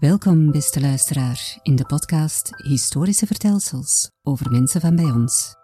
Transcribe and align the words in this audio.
Welkom, 0.00 0.50
beste 0.50 0.80
luisteraar, 0.80 1.58
in 1.62 1.76
de 1.76 1.84
podcast 1.84 2.50
Historische 2.56 3.26
Vertelsels 3.26 4.10
over 4.22 4.50
mensen 4.50 4.80
van 4.80 4.96
bij 4.96 5.04
ons. 5.04 5.54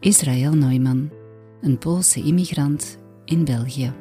Israël 0.00 0.52
Neumann, 0.52 1.09
een 1.60 1.78
Poolse 1.78 2.22
immigrant 2.22 2.98
in 3.24 3.44
België. 3.44 3.92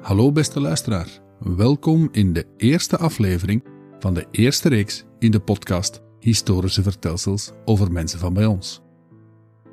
Hallo 0.00 0.32
beste 0.32 0.60
luisteraar, 0.60 1.20
welkom 1.38 2.08
in 2.12 2.32
de 2.32 2.46
eerste 2.56 2.96
aflevering 2.96 3.64
van 3.98 4.14
de 4.14 4.26
eerste 4.30 4.68
reeks 4.68 5.04
in 5.18 5.30
de 5.30 5.40
podcast 5.40 6.02
Historische 6.18 6.82
Vertelsels 6.82 7.52
over 7.64 7.92
mensen 7.92 8.18
van 8.18 8.34
bij 8.34 8.46
ons. 8.46 8.82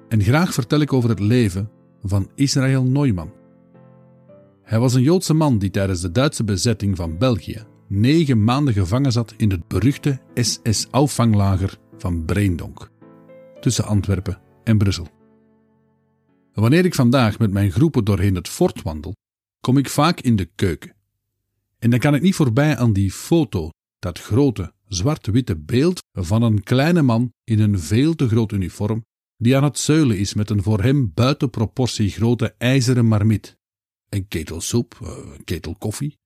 En 0.07 0.21
graag 0.21 0.53
vertel 0.53 0.79
ik 0.79 0.93
over 0.93 1.09
het 1.09 1.19
leven 1.19 1.69
van 2.09 2.29
Israël 2.35 2.83
Neumann. 2.83 3.33
Hij 4.63 4.79
was 4.79 4.93
een 4.93 5.01
Joodse 5.01 5.33
man 5.33 5.57
die 5.57 5.69
tijdens 5.69 6.01
de 6.01 6.11
Duitse 6.11 6.43
bezetting 6.43 6.95
van 6.95 7.17
België 7.17 7.65
negen 7.87 8.43
maanden 8.43 8.73
gevangen 8.73 9.11
zat 9.11 9.33
in 9.37 9.51
het 9.51 9.67
beruchte 9.67 10.19
SS-auffanglager 10.33 11.77
van 11.97 12.25
Breendonk, 12.25 12.91
tussen 13.59 13.85
Antwerpen 13.85 14.39
en 14.63 14.77
Brussel. 14.77 15.07
Wanneer 16.53 16.85
ik 16.85 16.95
vandaag 16.95 17.39
met 17.39 17.51
mijn 17.51 17.71
groepen 17.71 18.03
doorheen 18.03 18.35
het 18.35 18.47
fort 18.47 18.81
wandel, 18.81 19.15
kom 19.61 19.77
ik 19.77 19.89
vaak 19.89 20.19
in 20.19 20.35
de 20.35 20.49
keuken. 20.55 20.95
En 21.79 21.89
dan 21.89 21.99
kan 21.99 22.15
ik 22.15 22.21
niet 22.21 22.35
voorbij 22.35 22.77
aan 22.77 22.93
die 22.93 23.11
foto, 23.11 23.69
dat 23.99 24.19
grote 24.19 24.73
zwart-witte 24.87 25.55
beeld 25.55 26.03
van 26.11 26.41
een 26.41 26.63
kleine 26.63 27.01
man 27.01 27.33
in 27.43 27.59
een 27.59 27.79
veel 27.79 28.15
te 28.15 28.27
groot 28.27 28.51
uniform 28.51 29.03
die 29.37 29.57
aan 29.57 29.63
het 29.63 29.79
zuilen 29.79 30.17
is 30.17 30.33
met 30.33 30.49
een 30.49 30.63
voor 30.63 30.83
hem 30.83 31.11
buiten 31.13 31.49
proportie 31.49 32.09
grote 32.09 32.55
ijzeren 32.57 33.05
marmiet, 33.05 33.57
een 34.09 34.27
ketel 34.27 34.61
soep, 34.61 34.99
eh, 35.01 35.33
een 35.33 35.43
ketel 35.43 35.75
koffie. 35.75 36.17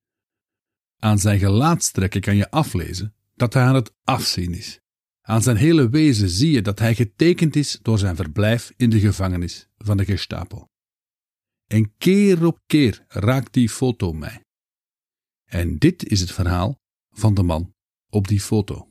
Aan 1.00 1.20
zijn 1.20 1.40
gelaatstrekken 1.40 2.22
kan 2.22 2.36
je 2.36 2.52
aflezen 2.52 3.16
dat 3.36 3.54
hij 3.54 3.64
aan 3.64 3.76
het 3.76 3.94
afzien 4.04 4.54
is. 4.54 4.80
Aan 5.22 5.42
zijn 5.42 5.58
hele 5.58 5.90
wezen 5.90 6.30
zie 6.30 6.52
je 6.52 6.62
dat 6.62 6.80
hij 6.80 6.96
getekend 6.96 7.56
is 7.56 7.80
door 7.82 7.98
zijn 8.00 8.16
verblijf 8.16 8.74
in 8.78 8.90
de 8.90 9.00
gevangenis 9.00 9.68
van 9.78 9.98
de 9.98 10.06
Gestapo. 10.06 10.68
En 11.68 11.94
keer 11.98 12.46
op 12.46 12.60
keer 12.66 13.06
raakt 13.08 13.54
die 13.54 13.70
foto 13.70 14.14
mij. 14.14 14.44
En 15.46 15.78
dit 15.78 16.06
is 16.06 16.20
het 16.20 16.32
verhaal 16.32 16.80
van 17.10 17.34
de 17.34 17.44
man 17.44 17.74
op 18.10 18.28
die 18.28 18.42
foto. 18.42 18.88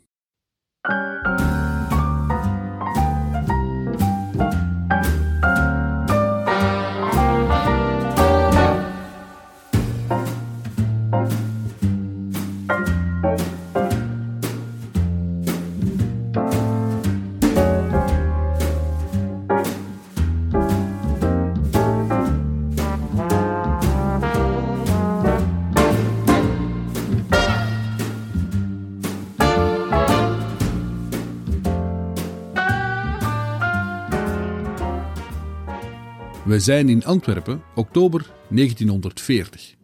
We 36.48 36.60
zijn 36.60 36.88
in 36.88 37.04
Antwerpen, 37.04 37.62
oktober 37.74 38.26
1940. 38.48 39.74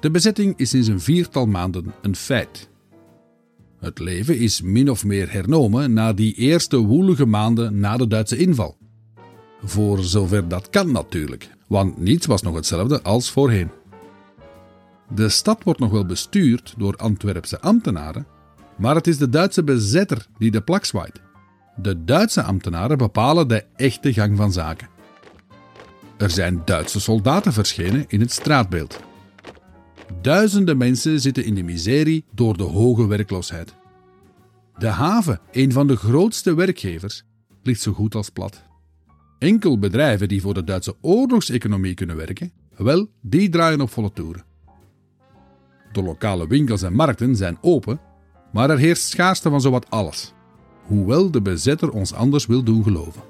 De 0.00 0.10
bezetting 0.10 0.56
is 0.56 0.70
sinds 0.70 0.88
een 0.88 1.00
viertal 1.00 1.46
maanden 1.46 1.94
een 2.02 2.16
feit. 2.16 2.70
Het 3.78 3.98
leven 3.98 4.38
is 4.38 4.62
min 4.62 4.90
of 4.90 5.04
meer 5.04 5.32
hernomen 5.32 5.92
na 5.92 6.12
die 6.12 6.34
eerste 6.34 6.76
woelige 6.76 7.26
maanden 7.26 7.78
na 7.78 7.96
de 7.96 8.06
Duitse 8.06 8.36
inval. 8.36 8.76
Voor 9.62 9.98
zover 9.98 10.48
dat 10.48 10.70
kan 10.70 10.92
natuurlijk, 10.92 11.50
want 11.68 11.98
niets 11.98 12.26
was 12.26 12.42
nog 12.42 12.54
hetzelfde 12.54 13.02
als 13.02 13.30
voorheen. 13.30 13.70
De 15.14 15.28
stad 15.28 15.64
wordt 15.64 15.80
nog 15.80 15.90
wel 15.90 16.06
bestuurd 16.06 16.74
door 16.78 16.96
Antwerpse 16.96 17.60
ambtenaren, 17.60 18.26
maar 18.76 18.94
het 18.94 19.06
is 19.06 19.18
de 19.18 19.28
Duitse 19.28 19.64
bezetter 19.64 20.26
die 20.38 20.50
de 20.50 20.60
plak 20.60 20.84
zwaait. 20.84 21.20
De 21.76 22.04
Duitse 22.04 22.42
ambtenaren 22.42 22.98
bepalen 22.98 23.48
de 23.48 23.64
echte 23.76 24.12
gang 24.12 24.36
van 24.36 24.52
zaken. 24.52 24.98
Er 26.20 26.30
zijn 26.30 26.62
Duitse 26.64 27.00
soldaten 27.00 27.52
verschenen 27.52 28.04
in 28.08 28.20
het 28.20 28.32
straatbeeld. 28.32 29.00
Duizenden 30.22 30.76
mensen 30.76 31.20
zitten 31.20 31.44
in 31.44 31.54
de 31.54 31.62
miserie 31.62 32.24
door 32.34 32.56
de 32.56 32.62
hoge 32.62 33.06
werkloosheid. 33.06 33.74
De 34.78 34.86
haven, 34.86 35.40
een 35.52 35.72
van 35.72 35.86
de 35.86 35.96
grootste 35.96 36.54
werkgevers, 36.54 37.24
ligt 37.62 37.80
zo 37.80 37.92
goed 37.92 38.14
als 38.14 38.30
plat. 38.30 38.62
Enkel 39.38 39.78
bedrijven 39.78 40.28
die 40.28 40.40
voor 40.40 40.54
de 40.54 40.64
Duitse 40.64 40.96
oorlogseconomie 41.00 41.94
kunnen 41.94 42.16
werken, 42.16 42.52
wel, 42.76 43.10
die 43.20 43.48
draaien 43.48 43.80
op 43.80 43.90
volle 43.90 44.12
toeren. 44.12 44.44
De 45.92 46.02
lokale 46.02 46.46
winkels 46.46 46.82
en 46.82 46.92
markten 46.92 47.36
zijn 47.36 47.58
open, 47.60 48.00
maar 48.52 48.70
er 48.70 48.78
heerst 48.78 49.08
schaarste 49.08 49.50
van 49.50 49.60
zowat 49.60 49.90
alles, 49.90 50.32
hoewel 50.86 51.30
de 51.30 51.42
bezetter 51.42 51.90
ons 51.90 52.12
anders 52.12 52.46
wil 52.46 52.62
doen 52.62 52.82
geloven. 52.82 53.29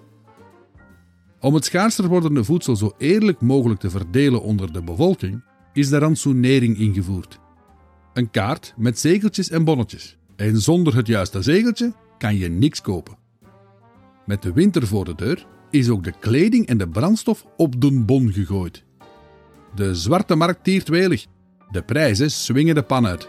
Om 1.41 1.55
het 1.55 1.65
schaarster 1.65 2.09
wordende 2.09 2.45
voedsel 2.45 2.77
zo 2.77 2.93
eerlijk 2.99 3.41
mogelijk 3.41 3.81
te 3.81 3.91
verdelen 3.91 4.43
onder 4.43 4.73
de 4.73 4.83
bevolking, 4.83 5.43
is 5.73 5.89
de 5.89 5.99
rantsoenering 5.99 6.79
ingevoerd. 6.79 7.39
Een 8.13 8.31
kaart 8.31 8.75
met 8.77 8.99
zegeltjes 8.99 9.51
en 9.51 9.65
bonnetjes. 9.65 10.17
En 10.37 10.61
zonder 10.61 10.97
het 10.97 11.07
juiste 11.07 11.43
zegeltje 11.43 11.93
kan 12.19 12.37
je 12.37 12.49
niks 12.49 12.81
kopen. 12.81 13.17
Met 14.27 14.43
de 14.43 14.53
winter 14.53 14.87
voor 14.87 15.05
de 15.05 15.15
deur 15.15 15.47
is 15.71 15.89
ook 15.89 16.05
de 16.05 16.13
kleding 16.21 16.67
en 16.67 16.79
de 16.79 16.89
brandstof 16.89 17.47
op 17.57 17.81
de 17.81 17.93
bon 17.93 18.33
gegooid. 18.33 18.85
De 19.75 19.95
zwarte 19.95 20.35
markt 20.35 20.65
tiert 20.65 20.89
welig. 20.89 21.27
De 21.71 21.83
prijzen 21.83 22.31
swingen 22.31 22.75
de 22.75 22.83
pan 22.83 23.07
uit. 23.07 23.29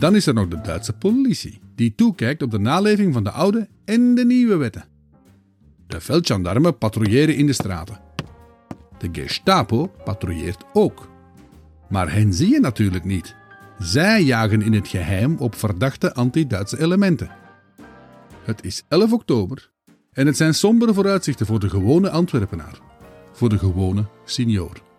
Dan 0.00 0.16
is 0.16 0.26
er 0.26 0.34
nog 0.34 0.48
de 0.48 0.60
Duitse 0.60 0.92
politie, 0.92 1.60
die 1.74 1.94
toekijkt 1.94 2.42
op 2.42 2.50
de 2.50 2.58
naleving 2.58 3.12
van 3.12 3.24
de 3.24 3.30
oude 3.30 3.68
en 3.84 4.14
de 4.14 4.24
nieuwe 4.24 4.56
wetten. 4.56 4.84
De 5.86 6.00
veldgendarmen 6.00 6.78
patrouilleren 6.78 7.36
in 7.36 7.46
de 7.46 7.52
straten. 7.52 8.00
De 8.98 9.08
Gestapo 9.12 9.92
patrouilleert 10.04 10.64
ook. 10.72 11.08
Maar 11.88 12.12
hen 12.12 12.34
zie 12.34 12.48
je 12.48 12.60
natuurlijk 12.60 13.04
niet. 13.04 13.34
Zij 13.78 14.22
jagen 14.22 14.62
in 14.62 14.72
het 14.72 14.88
geheim 14.88 15.36
op 15.38 15.54
verdachte 15.54 16.14
anti-Duitse 16.14 16.80
elementen. 16.80 17.30
Het 18.44 18.64
is 18.64 18.82
11 18.88 19.12
oktober 19.12 19.70
en 20.12 20.26
het 20.26 20.36
zijn 20.36 20.54
sombere 20.54 20.94
vooruitzichten 20.94 21.46
voor 21.46 21.60
de 21.60 21.68
gewone 21.68 22.10
Antwerpenaar, 22.10 22.78
voor 23.32 23.48
de 23.48 23.58
gewone 23.58 24.04
senior. 24.24 24.89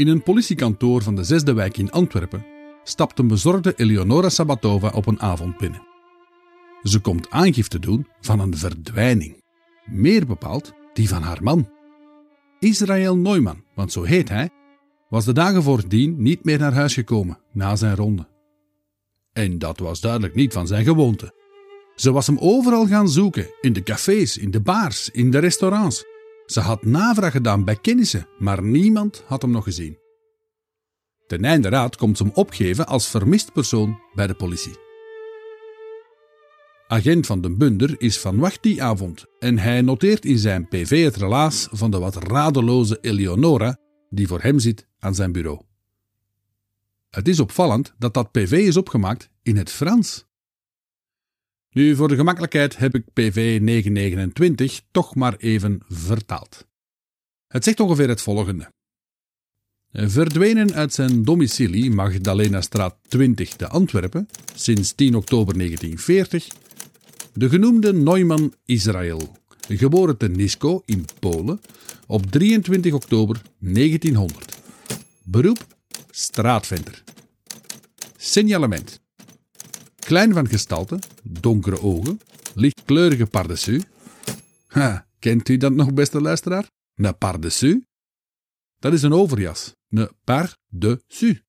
In 0.00 0.08
een 0.08 0.22
politiekantoor 0.22 1.02
van 1.02 1.14
de 1.14 1.24
zesde 1.24 1.52
wijk 1.52 1.76
in 1.76 1.90
Antwerpen 1.90 2.46
stapt 2.84 3.18
een 3.18 3.26
bezorgde 3.26 3.74
Eleonora 3.76 4.28
Sabatova 4.28 4.88
op 4.88 5.06
een 5.06 5.20
avond 5.20 5.56
binnen. 5.56 5.86
Ze 6.82 7.00
komt 7.00 7.30
aangifte 7.30 7.78
doen 7.78 8.06
van 8.20 8.40
een 8.40 8.56
verdwijning, 8.56 9.42
meer 9.84 10.26
bepaald 10.26 10.72
die 10.92 11.08
van 11.08 11.22
haar 11.22 11.42
man. 11.42 11.68
Israël 12.58 13.16
Neumann, 13.16 13.64
want 13.74 13.92
zo 13.92 14.02
heet 14.02 14.28
hij, 14.28 14.50
was 15.08 15.24
de 15.24 15.32
dagen 15.32 15.62
voordien 15.62 16.22
niet 16.22 16.44
meer 16.44 16.58
naar 16.58 16.74
huis 16.74 16.94
gekomen 16.94 17.38
na 17.52 17.76
zijn 17.76 17.96
ronde. 17.96 18.28
En 19.32 19.58
dat 19.58 19.78
was 19.78 20.00
duidelijk 20.00 20.34
niet 20.34 20.52
van 20.52 20.66
zijn 20.66 20.84
gewoonte. 20.84 21.34
Ze 21.94 22.12
was 22.12 22.26
hem 22.26 22.38
overal 22.38 22.86
gaan 22.86 23.08
zoeken, 23.08 23.50
in 23.60 23.72
de 23.72 23.82
cafés, 23.82 24.36
in 24.36 24.50
de 24.50 24.60
bars, 24.60 25.10
in 25.10 25.30
de 25.30 25.38
restaurants. 25.38 26.04
Ze 26.50 26.60
had 26.60 26.84
navraag 26.84 27.32
gedaan 27.32 27.64
bij 27.64 27.76
kennissen, 27.76 28.26
maar 28.38 28.62
niemand 28.62 29.22
had 29.26 29.42
hem 29.42 29.50
nog 29.50 29.64
gezien. 29.64 29.98
Ten 31.26 31.44
einde 31.44 31.68
raad 31.68 31.96
komt 31.96 32.16
ze 32.16 32.22
hem 32.22 32.32
opgeven 32.34 32.86
als 32.86 33.08
vermist 33.08 33.52
persoon 33.52 34.00
bij 34.14 34.26
de 34.26 34.34
politie. 34.34 34.72
Agent 36.88 37.26
van 37.26 37.40
den 37.40 37.58
Bunder 37.58 38.00
is 38.00 38.20
van 38.20 38.38
wacht 38.38 38.62
die 38.62 38.82
avond 38.82 39.24
en 39.38 39.58
hij 39.58 39.80
noteert 39.80 40.24
in 40.24 40.38
zijn 40.38 40.68
PV 40.68 41.04
het 41.04 41.16
relaas 41.16 41.68
van 41.70 41.90
de 41.90 41.98
wat 41.98 42.14
radeloze 42.14 42.98
Eleonora 43.00 43.76
die 44.08 44.26
voor 44.26 44.40
hem 44.40 44.58
zit 44.58 44.86
aan 44.98 45.14
zijn 45.14 45.32
bureau. 45.32 45.60
Het 47.10 47.28
is 47.28 47.40
opvallend 47.40 47.94
dat 47.98 48.14
dat 48.14 48.32
PV 48.32 48.52
is 48.52 48.76
opgemaakt 48.76 49.30
in 49.42 49.56
het 49.56 49.70
Frans. 49.70 50.28
Nu, 51.72 51.96
voor 51.96 52.08
de 52.08 52.14
gemakkelijkheid 52.14 52.76
heb 52.76 52.94
ik 52.94 53.12
PV 53.12 53.58
929 53.62 54.80
toch 54.90 55.14
maar 55.14 55.36
even 55.36 55.80
vertaald. 55.88 56.66
Het 57.46 57.64
zegt 57.64 57.80
ongeveer 57.80 58.08
het 58.08 58.22
volgende. 58.22 58.72
Verdwenen 59.92 60.74
uit 60.74 60.92
zijn 60.92 61.24
domicilie 61.24 61.90
Magdalena 61.90 62.60
straat 62.60 62.96
20 63.08 63.48
te 63.48 63.68
Antwerpen 63.68 64.28
sinds 64.54 64.92
10 64.92 65.14
oktober 65.14 65.54
1940 65.54 66.46
de 67.32 67.48
genoemde 67.48 67.92
Neumann 67.92 68.54
Israël, 68.64 69.36
geboren 69.68 70.16
te 70.16 70.28
Nisko 70.28 70.82
in 70.84 71.04
Polen 71.18 71.60
op 72.06 72.26
23 72.30 72.92
oktober 72.92 73.42
1900. 73.58 74.58
Beroep 75.24 75.66
straatventer. 76.10 77.02
Signalement. 78.16 79.00
Klein 80.10 80.32
van 80.32 80.48
gestalte, 80.48 80.98
donkere 81.22 81.82
ogen, 81.82 82.20
lichtkleurige 82.54 83.26
pardessus. 83.26 83.82
Ha, 84.66 85.06
kent 85.18 85.48
u 85.48 85.56
dat 85.56 85.72
nog, 85.72 85.94
beste 85.94 86.20
luisteraar? 86.20 86.70
Een 86.94 87.18
pardessus? 87.18 87.76
Dat 88.78 88.92
is 88.92 89.02
een 89.02 89.12
overjas, 89.12 89.74
een 89.88 90.10
pardessus. 90.24 91.42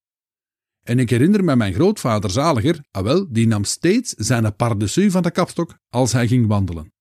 En 0.84 1.00
ik 1.00 1.10
herinner 1.10 1.44
me 1.44 1.56
mijn 1.56 1.74
grootvader 1.74 2.30
zaliger, 2.30 2.80
ah 2.92 3.04
wel, 3.04 3.32
die 3.32 3.48
nam 3.48 3.64
steeds 3.64 4.14
zijn 4.14 4.56
pardessus 4.56 5.12
van 5.12 5.24
de 5.24 5.32
kapstok 5.32 5.78
als 5.90 6.12
hij 6.12 6.28
ging 6.28 6.48
wandelen. 6.48 6.94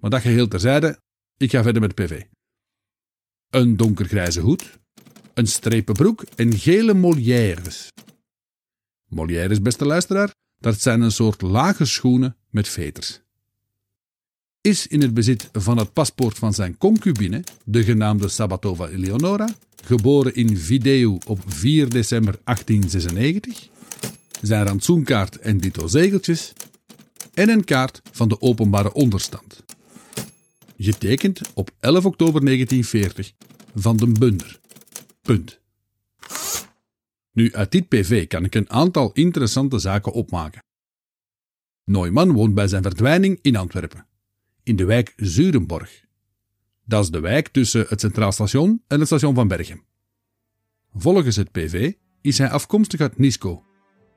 Maar 0.00 0.10
dat 0.10 0.20
geheel 0.20 0.48
terzijde, 0.48 1.00
ik 1.36 1.50
ga 1.50 1.62
verder 1.62 1.82
met 1.82 1.94
PV. 1.94 2.22
Een 3.50 3.76
donkergrijze 3.76 4.40
hoed, 4.40 4.78
een 5.34 5.46
strepen 5.46 5.94
broek 5.94 6.22
en 6.22 6.52
gele 6.52 6.94
molières. 6.94 7.92
Molières, 9.08 9.62
beste 9.62 9.84
luisteraar, 9.84 10.36
dat 10.60 10.80
zijn 10.80 11.00
een 11.00 11.12
soort 11.12 11.42
lage 11.42 11.84
schoenen 11.84 12.36
met 12.50 12.68
veters. 12.68 13.20
Is 14.60 14.86
in 14.86 15.02
het 15.02 15.14
bezit 15.14 15.48
van 15.52 15.78
het 15.78 15.92
paspoort 15.92 16.38
van 16.38 16.54
zijn 16.54 16.78
concubine, 16.78 17.44
de 17.64 17.84
genaamde 17.84 18.28
Sabatova 18.28 18.88
Eleonora, 18.88 19.48
geboren 19.84 20.34
in 20.34 20.56
Video 20.56 21.18
op 21.26 21.40
4 21.46 21.88
december 21.88 22.38
1896, 22.44 23.68
zijn 24.42 24.66
rantsoenkaart 24.66 25.38
en 25.38 25.58
dito 25.58 25.86
zegeltjes 25.86 26.52
en 27.34 27.48
een 27.48 27.64
kaart 27.64 28.02
van 28.12 28.28
de 28.28 28.40
openbare 28.40 28.92
onderstand. 28.92 29.64
Getekend 30.78 31.40
op 31.54 31.70
11 31.80 32.04
oktober 32.04 32.44
1940 32.44 33.32
van 33.74 33.96
den 33.96 34.12
Bunder. 34.12 34.60
Punt. 35.22 35.60
Nu, 37.38 37.52
uit 37.52 37.72
dit 37.72 37.88
PV 37.88 38.26
kan 38.26 38.44
ik 38.44 38.54
een 38.54 38.70
aantal 38.70 39.12
interessante 39.12 39.78
zaken 39.78 40.12
opmaken. 40.12 40.62
Neumann 41.84 42.32
woont 42.32 42.54
bij 42.54 42.68
zijn 42.68 42.82
verdwijning 42.82 43.38
in 43.42 43.56
Antwerpen, 43.56 44.06
in 44.62 44.76
de 44.76 44.84
wijk 44.84 45.12
Zurenborg. 45.16 46.04
Dat 46.84 47.02
is 47.02 47.10
de 47.10 47.20
wijk 47.20 47.48
tussen 47.48 47.86
het 47.88 48.00
Centraal 48.00 48.32
Station 48.32 48.82
en 48.86 48.98
het 48.98 49.06
station 49.06 49.34
van 49.34 49.48
Berchem. 49.48 49.84
Volgens 50.94 51.36
het 51.36 51.52
PV 51.52 51.92
is 52.20 52.38
hij 52.38 52.50
afkomstig 52.50 53.00
uit 53.00 53.18
Nisko. 53.18 53.64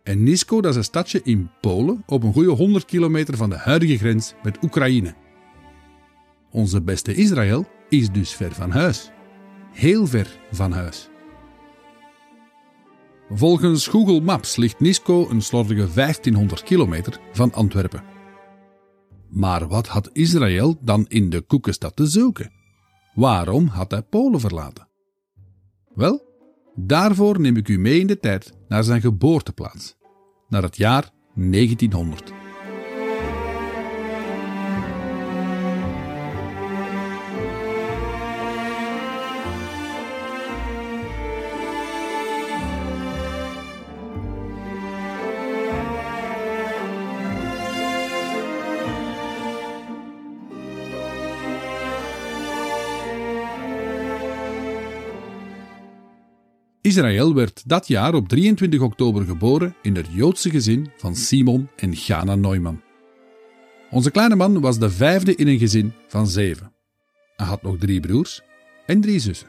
En 0.04 0.24
Nisko 0.24 0.62
dat 0.62 0.72
is 0.72 0.78
een 0.78 0.84
stadje 0.84 1.22
in 1.24 1.50
Polen 1.60 2.04
op 2.06 2.24
een 2.24 2.34
goede 2.34 2.52
100 2.52 2.86
kilometer 2.86 3.38
van 3.38 3.50
de 3.50 3.58
huidige 3.58 3.98
grens 3.98 4.34
met 4.44 4.64
Oekraïne. 4.64 5.16
Onze 6.52 6.82
beste 6.82 7.14
Israël 7.14 7.68
is 7.90 8.12
dus 8.12 8.34
ver 8.34 8.54
van 8.54 8.72
huis. 8.72 9.12
Heel 9.72 10.08
ver 10.08 10.40
van 10.52 10.72
huis. 10.72 11.11
Volgens 13.33 13.88
Google 13.88 14.22
Maps 14.22 14.56
ligt 14.56 14.80
Nisko 14.80 15.30
een 15.30 15.42
slordige 15.42 15.94
1500 15.94 16.63
kilometer 16.63 17.19
van 17.31 17.54
Antwerpen. 17.54 18.04
Maar 19.30 19.68
wat 19.68 19.88
had 19.88 20.10
Israël 20.13 20.78
dan 20.81 21.06
in 21.07 21.30
de 21.30 21.42
koekenstad 21.42 21.95
te 21.95 22.06
zoeken? 22.06 22.51
Waarom 23.13 23.68
had 23.68 23.92
hij 23.92 24.01
Polen 24.01 24.39
verlaten? 24.39 24.88
Wel, 25.94 26.25
daarvoor 26.75 27.39
neem 27.39 27.57
ik 27.57 27.68
u 27.68 27.80
mee 27.80 28.00
in 28.00 28.07
de 28.07 28.19
tijd 28.19 28.54
naar 28.68 28.83
zijn 28.83 29.01
geboorteplaats, 29.01 29.95
naar 30.48 30.63
het 30.63 30.77
jaar 30.77 31.10
1900. 31.36 32.41
Israël 56.92 57.34
werd 57.34 57.64
dat 57.66 57.88
jaar 57.88 58.14
op 58.14 58.28
23 58.28 58.82
oktober 58.82 59.26
geboren 59.26 59.76
in 59.82 59.96
het 59.96 60.08
Joodse 60.12 60.50
gezin 60.50 60.92
van 60.98 61.16
Simon 61.16 61.70
en 61.76 61.96
Gana 61.96 62.36
Neumann. 62.36 62.82
Onze 63.92 64.12
kleine 64.12 64.36
man 64.36 64.62
was 64.62 64.80
de 64.80 64.90
vijfde 64.90 65.36
in 65.36 65.48
een 65.48 65.60
gezin 65.60 65.94
van 66.08 66.27
zeven. 66.27 66.72
Hij 67.36 67.46
had 67.46 67.62
nog 67.62 67.77
drie 67.77 68.00
broers 68.00 68.42
en 68.86 69.01
drie 69.01 69.20
zussen. 69.20 69.48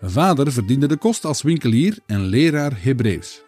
Vader 0.00 0.52
verdiende 0.52 0.86
de 0.86 0.96
kost 0.96 1.24
als 1.24 1.42
winkelier 1.42 1.98
en 2.06 2.20
leraar 2.26 2.82
Hebreeuws. 2.82 3.42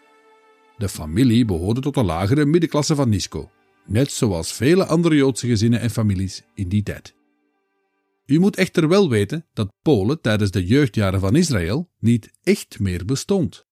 De 0.77 0.89
familie 0.89 1.45
behoorde 1.45 1.81
tot 1.81 1.93
de 1.93 2.03
lagere 2.03 2.45
middenklasse 2.45 2.95
van 2.95 3.09
Nisko, 3.09 3.49
net 3.85 4.11
zoals 4.11 4.53
vele 4.53 4.85
andere 4.85 5.15
Joodse 5.15 5.47
gezinnen 5.47 5.79
en 5.79 5.89
families 5.89 6.43
in 6.55 6.69
die 6.69 6.83
tijd. 6.83 7.13
U 8.31 8.39
moet 8.39 8.55
echter 8.55 8.87
wel 8.87 9.09
weten 9.09 9.45
dat 9.53 9.73
Polen 9.81 10.21
tijdens 10.21 10.51
de 10.51 10.65
jeugdjaren 10.65 11.19
van 11.19 11.35
Israël 11.35 11.89
niet 11.99 12.31
echt 12.43 12.79
meer 12.79 13.05
bestond. 13.05 13.65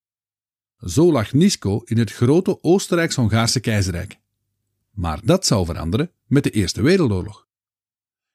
Zo 0.77 1.11
lag 1.11 1.33
Nisko 1.33 1.81
in 1.85 1.97
het 1.97 2.11
grote 2.11 2.63
Oostenrijks-Hongaarse 2.63 3.59
keizerrijk. 3.59 4.19
Maar 4.91 5.19
dat 5.23 5.45
zou 5.45 5.65
veranderen 5.65 6.11
met 6.25 6.43
de 6.43 6.49
Eerste 6.49 6.81
Wereldoorlog. 6.81 7.47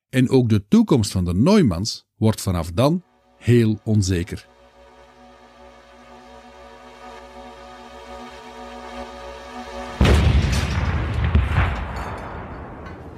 En 0.09 0.29
ook 0.29 0.49
de 0.49 0.69
toekomst 0.69 1.13
van 1.13 1.25
de 1.25 1.35
Neumanns 1.35 2.07
wordt 2.17 2.41
vanaf 2.41 2.73
dan 2.73 3.05
heel 3.37 3.81
onzeker. 3.85 4.54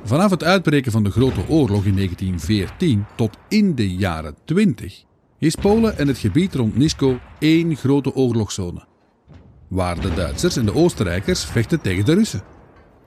Vanaf 0.07 0.31
het 0.31 0.45
uitbreken 0.45 0.93
van 0.93 1.05
de 1.05 1.11
Grote 1.11 1.41
Oorlog 1.49 1.85
in 1.85 1.95
1914 1.95 3.05
tot 3.17 3.37
in 3.49 3.75
de 3.75 3.95
jaren 3.95 4.35
20 4.45 5.05
is 5.39 5.55
Polen 5.55 5.99
en 5.99 6.09
het 6.09 6.19
gebied 6.19 6.55
rond 6.55 6.77
Nisko 6.77 7.19
één 7.39 7.77
grote 7.77 8.15
oorlogszone. 8.15 8.85
Waar 9.69 10.01
de 10.01 10.15
Duitsers 10.15 10.57
en 10.57 10.65
de 10.65 10.75
Oostenrijkers 10.75 11.45
vechten 11.45 11.81
tegen 11.81 12.05
de 12.05 12.15
Russen. 12.15 12.43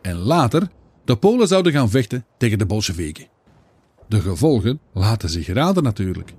En 0.02 0.16
later 0.16 0.68
de 1.06 1.16
Polen 1.16 1.48
zouden 1.48 1.72
gaan 1.72 1.90
vechten 1.90 2.26
tegen 2.38 2.58
de 2.58 2.66
Bolsjewieken. 2.66 3.28
De 4.08 4.22
gevolgen 4.22 4.80
laten 4.94 5.30
zich 5.30 5.48
raden 5.48 5.84
natuurlijk. 5.84 6.34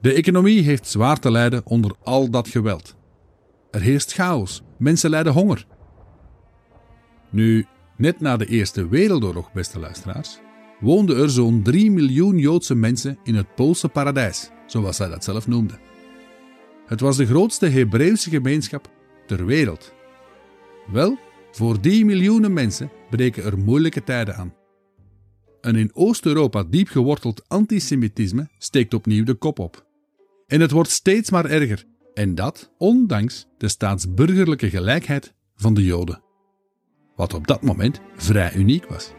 De 0.00 0.12
economie 0.12 0.62
heeft 0.62 0.86
zwaar 0.86 1.18
te 1.18 1.30
lijden 1.30 1.66
onder 1.66 1.92
al 2.02 2.30
dat 2.30 2.48
geweld. 2.48 2.96
Er 3.70 3.80
heerst 3.80 4.12
chaos, 4.12 4.62
mensen 4.78 5.10
lijden 5.10 5.32
honger. 5.32 5.66
Nu, 7.30 7.66
Net 7.96 8.20
na 8.20 8.36
de 8.36 8.46
Eerste 8.46 8.88
Wereldoorlog, 8.88 9.52
beste 9.52 9.78
luisteraars, 9.78 10.38
woonden 10.80 11.16
er 11.16 11.30
zo'n 11.30 11.62
3 11.62 11.90
miljoen 11.90 12.38
Joodse 12.38 12.74
mensen 12.74 13.18
in 13.22 13.34
het 13.34 13.54
Poolse 13.54 13.88
paradijs, 13.88 14.50
zoals 14.66 14.96
zij 14.96 15.08
dat 15.08 15.24
zelf 15.24 15.46
noemden. 15.46 15.78
Het 16.86 17.00
was 17.00 17.16
de 17.16 17.26
grootste 17.26 17.66
Hebreeuwse 17.66 18.30
gemeenschap 18.30 18.90
ter 19.26 19.46
wereld. 19.46 19.94
Wel, 20.92 21.18
voor 21.50 21.80
die 21.80 22.04
miljoenen 22.04 22.52
mensen 22.52 22.90
breken 23.10 23.44
er 23.44 23.58
moeilijke 23.58 24.04
tijden 24.04 24.36
aan. 24.36 24.54
Een 25.60 25.76
in 25.76 25.94
Oost-Europa 25.94 26.64
diep 26.64 26.88
geworteld 26.88 27.48
antisemitisme 27.48 28.48
steekt 28.58 28.94
opnieuw 28.94 29.24
de 29.24 29.34
kop 29.34 29.58
op. 29.58 29.86
En 30.46 30.60
het 30.60 30.70
wordt 30.70 30.90
steeds 30.90 31.30
maar 31.30 31.44
erger. 31.44 31.84
En 32.14 32.34
dat 32.34 32.72
ondanks 32.78 33.46
de 33.58 33.68
staatsburgerlijke 33.68 34.70
gelijkheid 34.70 35.34
van 35.56 35.74
de 35.74 35.84
Joden. 35.84 36.22
Wat 37.22 37.34
op 37.34 37.46
dat 37.46 37.62
moment 37.62 38.00
vrij 38.16 38.54
uniek 38.54 38.86
was. 38.86 39.12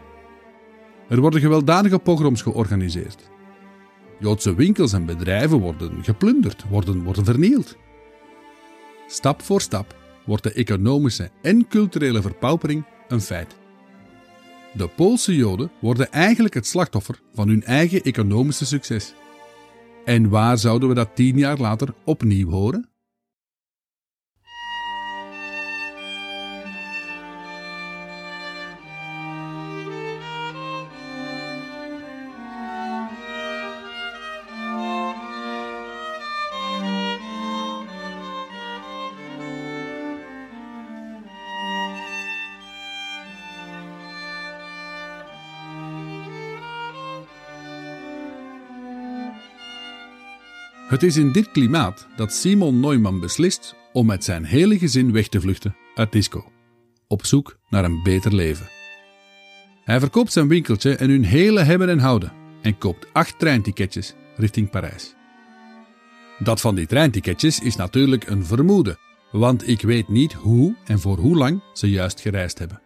Er 1.08 1.20
worden 1.20 1.40
gewelddadige 1.40 1.98
pogroms 1.98 2.42
georganiseerd. 2.42 3.30
Joodse 4.18 4.54
winkels 4.54 4.92
en 4.92 5.06
bedrijven 5.06 5.58
worden 5.58 6.04
geplunderd, 6.04 6.64
worden, 6.68 7.02
worden 7.02 7.24
vernield. 7.24 7.76
Stap 9.06 9.42
voor 9.42 9.60
stap 9.60 9.96
wordt 10.26 10.42
de 10.42 10.52
economische 10.52 11.30
en 11.42 11.68
culturele 11.68 12.22
verpaupering 12.22 12.84
een 13.08 13.20
feit. 13.20 13.56
De 14.72 14.88
Poolse 14.88 15.36
Joden 15.36 15.70
worden 15.80 16.12
eigenlijk 16.12 16.54
het 16.54 16.66
slachtoffer 16.66 17.20
van 17.34 17.48
hun 17.48 17.62
eigen 17.62 18.02
economische 18.02 18.66
succes. 18.66 19.14
En 20.04 20.28
waar 20.28 20.58
zouden 20.58 20.88
we 20.88 20.94
dat 20.94 21.16
tien 21.16 21.38
jaar 21.38 21.58
later 21.58 21.94
opnieuw 22.04 22.50
horen? 22.50 22.88
Het 50.94 51.02
is 51.02 51.16
in 51.16 51.32
dit 51.32 51.50
klimaat 51.50 52.06
dat 52.16 52.32
Simon 52.32 52.80
Neumann 52.80 53.20
beslist 53.20 53.74
om 53.92 54.06
met 54.06 54.24
zijn 54.24 54.44
hele 54.44 54.78
gezin 54.78 55.12
weg 55.12 55.28
te 55.28 55.40
vluchten 55.40 55.76
uit 55.94 56.12
Disco, 56.12 56.44
op 57.06 57.26
zoek 57.26 57.58
naar 57.68 57.84
een 57.84 58.02
beter 58.02 58.34
leven. 58.34 58.68
Hij 59.84 60.00
verkoopt 60.00 60.32
zijn 60.32 60.48
winkeltje 60.48 60.96
en 60.96 61.10
hun 61.10 61.24
hele 61.24 61.60
hebben 61.60 61.88
en 61.88 61.98
houden 61.98 62.32
en 62.62 62.78
koopt 62.78 63.06
acht 63.12 63.38
treinticketjes 63.38 64.14
richting 64.36 64.70
Parijs. 64.70 65.14
Dat 66.38 66.60
van 66.60 66.74
die 66.74 66.86
treinticketjes 66.86 67.60
is 67.60 67.76
natuurlijk 67.76 68.28
een 68.28 68.44
vermoeden, 68.44 68.98
want 69.32 69.68
ik 69.68 69.82
weet 69.82 70.08
niet 70.08 70.32
hoe 70.32 70.76
en 70.84 71.00
voor 71.00 71.18
hoe 71.18 71.36
lang 71.36 71.62
ze 71.72 71.90
juist 71.90 72.20
gereisd 72.20 72.58
hebben. 72.58 72.83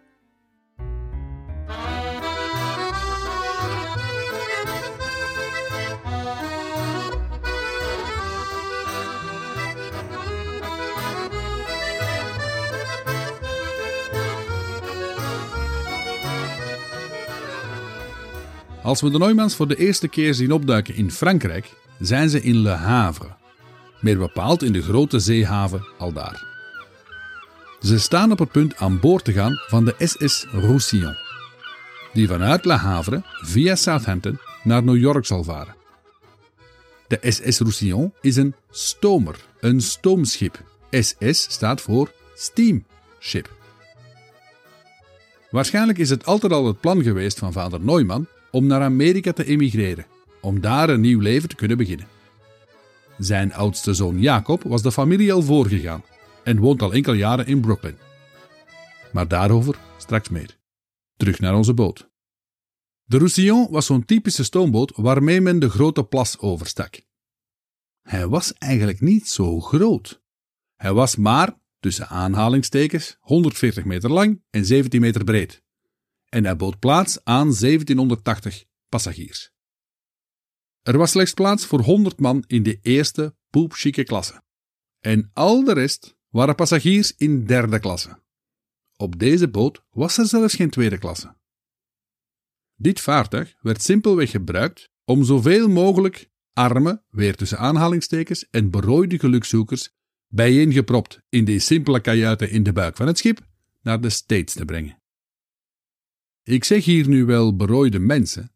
Als 18.89 19.01
we 19.01 19.11
de 19.11 19.19
Neumanns 19.19 19.55
voor 19.55 19.69
de 19.69 19.77
eerste 19.77 20.09
keer 20.09 20.35
zien 20.35 20.53
opduiken 20.53 20.95
in 20.95 21.11
Frankrijk, 21.11 21.73
zijn 21.99 22.29
ze 22.29 22.43
in 22.43 22.57
Le 22.57 22.71
Havre. 22.71 23.29
Meer 24.01 24.19
bepaald 24.19 24.63
in 24.63 24.73
de 24.73 24.83
grote 24.83 25.19
zeehaven 25.19 25.87
aldaar. 25.99 26.47
Ze 27.81 27.99
staan 27.99 28.33
op 28.33 28.39
het 28.39 28.51
punt 28.51 28.77
aan 28.77 29.01
boord 29.01 29.25
te 29.25 29.33
gaan 29.33 29.61
van 29.67 29.85
de 29.85 29.95
SS 29.99 30.47
Roussillon, 30.51 31.17
die 32.13 32.29
vanuit 32.29 32.65
Le 32.65 32.73
Havre 32.73 33.23
via 33.41 33.75
Southampton 33.75 34.39
naar 34.63 34.83
New 34.83 34.97
York 34.97 35.27
zal 35.27 35.45
varen. 35.45 35.75
De 37.07 37.19
SS 37.23 37.59
Roussillon 37.59 38.13
is 38.21 38.37
een 38.37 38.55
stomer, 38.71 39.37
een 39.61 39.81
stoomschip. 39.81 40.63
SS 40.91 41.43
staat 41.43 41.81
voor 41.81 42.13
steamship. 42.35 43.51
Waarschijnlijk 45.51 45.99
is 45.99 46.11
het 46.11 46.27
altijd 46.27 46.53
al 46.53 46.67
het 46.67 46.81
plan 46.81 47.03
geweest 47.03 47.39
van 47.39 47.53
vader 47.53 47.81
Neumann 47.81 48.29
om 48.51 48.67
naar 48.67 48.83
Amerika 48.83 49.33
te 49.33 49.45
emigreren, 49.45 50.07
om 50.41 50.61
daar 50.61 50.89
een 50.89 51.01
nieuw 51.01 51.21
leven 51.21 51.49
te 51.49 51.55
kunnen 51.55 51.77
beginnen. 51.77 52.07
Zijn 53.19 53.53
oudste 53.53 53.95
zoon 53.95 54.21
Jacob 54.21 54.63
was 54.63 54.83
de 54.83 54.93
familie 54.93 55.33
al 55.33 55.43
voorgegaan 55.43 56.05
en 56.45 56.59
woont 56.59 56.83
al 56.83 56.93
enkele 56.93 57.17
jaren 57.17 57.47
in 57.47 57.61
Brooklyn. 57.61 57.97
Maar 59.13 59.29
daarover 59.29 59.79
straks 59.97 60.29
meer. 60.29 60.59
Terug 61.17 61.39
naar 61.39 61.55
onze 61.55 61.75
boot. 61.75 62.11
De 63.05 63.19
Roussillon 63.19 63.71
was 63.71 63.87
zo'n 63.87 64.05
typische 64.05 64.45
stoomboot 64.45 64.93
waarmee 64.97 65.41
men 65.41 65.59
de 65.59 65.71
grote 65.71 66.05
plas 66.05 66.39
overstak. 66.39 67.01
Hij 68.03 68.29
was 68.29 68.53
eigenlijk 68.53 69.01
niet 69.01 69.29
zo 69.29 69.61
groot. 69.61 70.23
Hij 70.77 70.93
was 70.93 71.17
maar, 71.17 71.59
tussen 71.81 72.09
aanhalingstekens, 72.09 73.17
140 73.21 73.85
meter 73.85 74.11
lang 74.11 74.43
en 74.51 74.65
17 74.65 75.01
meter 75.01 75.25
breed 75.25 75.63
en 76.29 76.45
hij 76.45 76.57
bood 76.57 76.79
plaats 76.79 77.25
aan 77.25 77.55
1780 77.55 78.65
passagiers. 78.89 79.51
Er 80.83 80.99
was 80.99 81.11
slechts 81.11 81.35
plaats 81.35 81.67
voor 81.67 81.81
100 81.81 82.21
man 82.21 82.45
in 82.47 82.63
de 82.63 82.79
eerste 82.83 83.37
poepchique 83.51 84.05
klasse. 84.05 84.43
En 85.01 85.31
al 85.33 85.65
de 85.65 85.73
rest 85.73 86.17
waren 86.29 86.55
passagiers 86.55 87.17
in 87.17 87.45
derde 87.45 87.79
klasse. 87.79 88.23
Op 88.97 89.19
deze 89.19 89.49
boot 89.49 89.85
was 89.91 90.19
er 90.19 90.27
zelfs 90.27 90.55
geen 90.55 90.71
tweede 90.71 90.99
klasse. 90.99 91.37
Dit 92.75 93.01
vaartuig 93.01 93.55
werd 93.61 93.83
simpelweg 93.83 94.31
gebruikt 94.31 94.91
om 95.05 95.25
zoveel 95.25 95.69
mogelijk 95.69 96.31
arme, 96.53 97.03
weer 97.11 97.37
tussen 97.37 97.59
aanhalingstekens, 97.59 98.49
en 98.51 98.71
berooide 98.71 99.19
gelukzoekers 99.19 99.91
bijeengepropt 100.29 101.21
in 101.29 101.45
die 101.45 101.59
simpele 101.59 102.01
kajuiten 102.01 102.51
in 102.51 102.63
de 102.63 102.73
buik 102.73 102.97
van 102.97 103.07
het 103.07 103.19
schip 103.19 103.47
naar 103.83 104.01
de 104.01 104.11
States 104.11 104.55
te 104.55 104.65
brengen. 104.65 105.03
Ik 106.49 106.65
zeg 106.65 106.85
hier 106.85 107.09
nu 107.09 107.25
wel 107.25 107.57
berooide 107.57 107.99
mensen, 107.99 108.53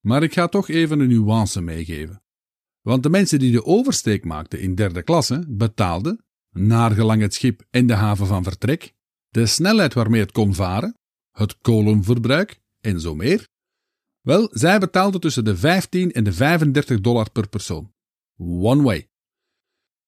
maar 0.00 0.22
ik 0.22 0.32
ga 0.32 0.48
toch 0.48 0.68
even 0.68 1.00
een 1.00 1.08
nuance 1.08 1.60
meegeven. 1.60 2.22
Want 2.80 3.02
de 3.02 3.08
mensen 3.08 3.38
die 3.38 3.52
de 3.52 3.64
oversteek 3.64 4.24
maakten 4.24 4.60
in 4.60 4.74
derde 4.74 5.02
klasse 5.02 5.44
betaalden, 5.48 6.24
naargelang 6.50 7.22
het 7.22 7.34
schip 7.34 7.62
en 7.70 7.86
de 7.86 7.94
haven 7.94 8.26
van 8.26 8.42
vertrek, 8.42 8.94
de 9.28 9.46
snelheid 9.46 9.94
waarmee 9.94 10.20
het 10.20 10.32
kon 10.32 10.54
varen, 10.54 10.98
het 11.30 11.58
kolenverbruik 11.60 12.60
en 12.80 13.00
zo 13.00 13.14
meer. 13.14 13.48
Wel, 14.20 14.48
zij 14.52 14.78
betaalden 14.78 15.20
tussen 15.20 15.44
de 15.44 15.56
15 15.56 16.12
en 16.12 16.24
de 16.24 16.32
35 16.32 17.00
dollar 17.00 17.30
per 17.30 17.48
persoon. 17.48 17.92
One 18.38 18.82
way. 18.82 19.08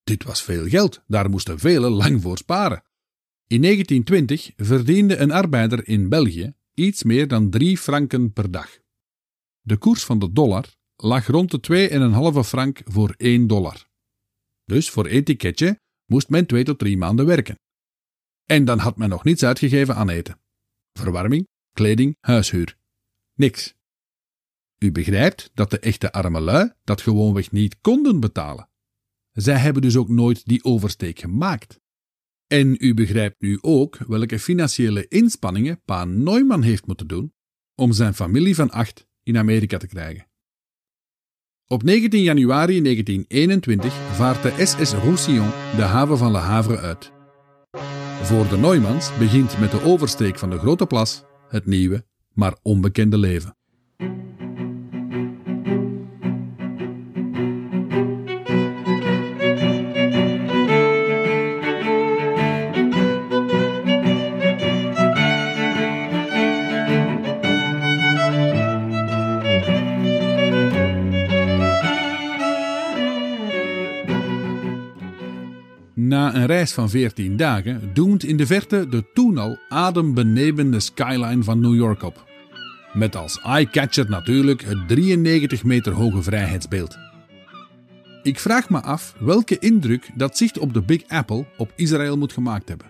Dit 0.03 0.25
was 0.25 0.43
veel 0.43 0.69
geld, 0.69 1.03
daar 1.07 1.31
moesten 1.31 1.59
velen 1.59 1.93
lang 1.93 2.23
voor 2.23 2.39
sparen. 2.39 2.83
In 3.47 3.63
1920 3.63 4.53
verdiende 4.57 5.17
een 5.17 5.31
arbeider 5.31 5.89
in 5.89 6.09
België 6.09 6.57
iets 6.79 7.03
meer 7.03 7.29
dan 7.29 7.51
3 7.51 7.79
franken 7.79 8.33
per 8.33 8.51
dag. 8.51 8.79
De 9.61 9.77
koers 9.77 10.05
van 10.05 10.19
de 10.19 10.33
dollar 10.33 10.77
lag 10.97 11.27
rond 11.27 11.51
de 11.51 11.89
2,5 12.43 12.49
frank 12.49 12.81
voor 12.85 13.15
1 13.17 13.47
dollar. 13.47 13.89
Dus 14.65 14.91
voor 14.91 15.07
één 15.07 15.25
ticketje 15.25 15.81
moest 16.07 16.29
men 16.29 16.47
2 16.47 16.65
tot 16.65 16.79
3 16.79 16.97
maanden 16.97 17.27
werken. 17.27 17.59
En 18.45 18.65
dan 18.65 18.79
had 18.79 18.97
men 18.97 19.09
nog 19.09 19.25
niets 19.25 19.43
uitgegeven 19.43 19.95
aan 19.95 20.09
eten. 20.09 20.41
Verwarming, 20.93 21.49
kleding, 21.73 22.17
huishuur. 22.21 22.77
Niks. 23.35 23.75
U 24.79 24.93
begrijpt 24.93 25.51
dat 25.55 25.71
de 25.71 25.79
echte 25.79 26.13
arme 26.13 26.41
lui 26.41 26.73
dat 26.85 27.01
gewoonweg 27.01 27.51
niet 27.51 27.81
konden 27.81 28.21
betalen. 28.21 28.69
Zij 29.33 29.57
hebben 29.57 29.83
dus 29.83 29.97
ook 29.97 30.09
nooit 30.09 30.47
die 30.47 30.65
oversteek 30.65 31.19
gemaakt. 31.19 31.81
En 32.49 32.77
u 32.79 32.95
begrijpt 32.95 33.41
nu 33.41 33.59
ook 33.61 33.99
welke 34.07 34.39
financiële 34.39 35.09
inspanningen 35.09 35.81
pa 35.85 36.05
Neumann 36.05 36.63
heeft 36.63 36.87
moeten 36.87 37.07
doen 37.07 37.33
om 37.75 37.93
zijn 37.93 38.15
familie 38.15 38.55
van 38.55 38.71
acht 38.71 39.07
in 39.23 39.37
Amerika 39.37 39.77
te 39.77 39.87
krijgen. 39.87 40.27
Op 41.67 41.83
19 41.83 42.23
januari 42.23 42.83
1921 42.83 43.93
vaart 43.93 44.43
de 44.43 44.67
SS 44.67 44.93
Roussillon 44.93 45.51
de 45.77 45.83
haven 45.83 46.19
van 46.19 46.33
Le 46.33 46.39
Havre 46.39 46.79
uit. 46.79 47.13
Voor 48.23 48.49
de 48.49 48.57
Neumanns 48.57 49.19
begint 49.19 49.59
met 49.59 49.71
de 49.71 49.83
oversteek 49.83 50.39
van 50.39 50.51
de 50.51 50.59
Grote 50.59 50.87
Plas 50.87 51.25
het 51.49 51.67
nieuwe, 51.67 52.07
maar 52.35 52.59
onbekende 52.63 53.19
leven. 53.19 53.58
Van 76.73 76.91
14 76.91 77.37
dagen 77.37 77.91
doemt 77.95 78.25
in 78.25 78.37
de 78.37 78.47
verte 78.47 78.89
de 78.89 79.05
toen 79.15 79.39
al 79.39 79.59
adembenemende 79.69 80.81
skyline 80.81 81.43
van 81.43 81.61
New 81.61 81.75
York 81.75 82.03
op. 82.03 82.27
Met 82.93 83.17
als 83.17 83.41
eye-catcher 83.41 84.11
natuurlijk 84.11 84.65
het 84.65 84.89
93 84.89 85.65
meter 85.65 85.93
hoge 85.93 86.23
vrijheidsbeeld. 86.23 86.99
Ik 88.23 88.39
vraag 88.39 88.71
me 88.71 88.81
af 88.81 89.15
welke 89.19 89.59
indruk 89.59 90.11
dat 90.15 90.37
zicht 90.37 90.59
op 90.59 90.75
de 90.75 90.83
Big 90.83 91.03
Apple 91.09 91.47
op 91.57 91.73
Israël 91.77 92.17
moet 92.17 92.33
gemaakt 92.33 92.69
hebben. 92.69 92.87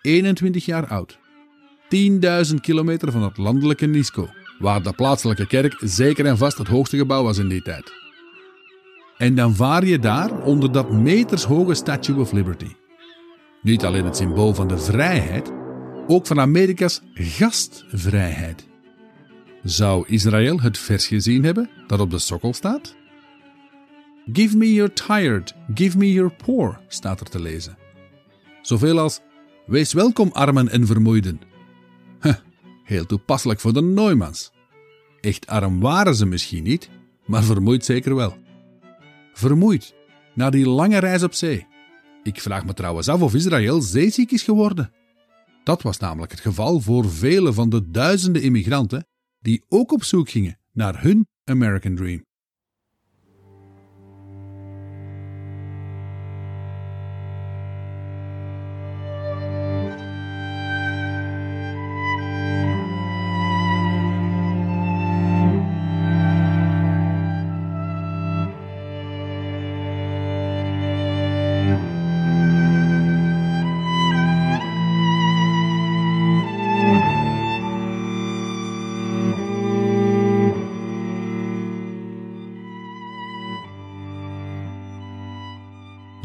21 0.00 0.64
jaar 0.64 0.86
oud. 0.86 1.18
10.000 2.48 2.54
kilometer 2.60 3.12
van 3.12 3.22
het 3.22 3.36
landelijke 3.36 3.86
Nisco, 3.86 4.28
waar 4.58 4.82
de 4.82 4.92
plaatselijke 4.92 5.46
kerk 5.46 5.76
zeker 5.80 6.26
en 6.26 6.38
vast 6.38 6.58
het 6.58 6.68
hoogste 6.68 6.96
gebouw 6.96 7.22
was 7.22 7.38
in 7.38 7.48
die 7.48 7.62
tijd. 7.62 8.05
En 9.18 9.34
dan 9.34 9.54
vaar 9.54 9.84
je 9.86 9.98
daar 9.98 10.42
onder 10.42 10.72
dat 10.72 10.90
metershoge 10.90 11.74
Statue 11.74 12.20
of 12.20 12.32
Liberty. 12.32 12.70
Niet 13.62 13.84
alleen 13.84 14.04
het 14.04 14.16
symbool 14.16 14.54
van 14.54 14.68
de 14.68 14.78
vrijheid, 14.78 15.52
ook 16.06 16.26
van 16.26 16.40
Amerika's 16.40 17.02
gastvrijheid. 17.14 18.66
Zou 19.62 20.04
Israël 20.08 20.60
het 20.60 20.78
vers 20.78 21.06
gezien 21.06 21.44
hebben 21.44 21.70
dat 21.86 22.00
op 22.00 22.10
de 22.10 22.18
sokkel 22.18 22.54
staat? 22.54 22.96
Give 24.32 24.56
me 24.56 24.72
your 24.72 24.92
tired, 24.92 25.54
give 25.74 25.98
me 25.98 26.12
your 26.12 26.32
poor, 26.32 26.80
staat 26.88 27.20
er 27.20 27.28
te 27.28 27.40
lezen. 27.40 27.76
Zoveel 28.62 28.98
als 28.98 29.20
Wees 29.66 29.92
welkom, 29.92 30.30
armen 30.32 30.68
en 30.68 30.86
vermoeiden. 30.86 31.40
Heel 32.84 33.06
toepasselijk 33.06 33.60
voor 33.60 33.72
de 33.72 33.82
Neumanns. 33.82 34.52
Echt 35.20 35.46
arm 35.46 35.80
waren 35.80 36.14
ze 36.14 36.26
misschien 36.26 36.62
niet, 36.62 36.90
maar 37.24 37.42
vermoeid 37.42 37.84
zeker 37.84 38.14
wel. 38.14 38.36
Vermoeid, 39.36 39.94
na 40.34 40.50
die 40.50 40.64
lange 40.68 40.98
reis 40.98 41.22
op 41.22 41.34
zee. 41.34 41.66
Ik 42.22 42.40
vraag 42.40 42.64
me 42.64 42.74
trouwens 42.74 43.08
af 43.08 43.20
of 43.20 43.34
Israël 43.34 43.80
zeeziek 43.80 44.30
is 44.30 44.42
geworden. 44.42 44.92
Dat 45.64 45.82
was 45.82 45.98
namelijk 45.98 46.32
het 46.32 46.40
geval 46.40 46.80
voor 46.80 47.10
vele 47.10 47.52
van 47.52 47.68
de 47.68 47.90
duizenden 47.90 48.42
immigranten 48.42 49.06
die 49.38 49.64
ook 49.68 49.92
op 49.92 50.04
zoek 50.04 50.30
gingen 50.30 50.58
naar 50.72 51.02
hun 51.02 51.26
American 51.44 51.94
Dream. 51.94 52.24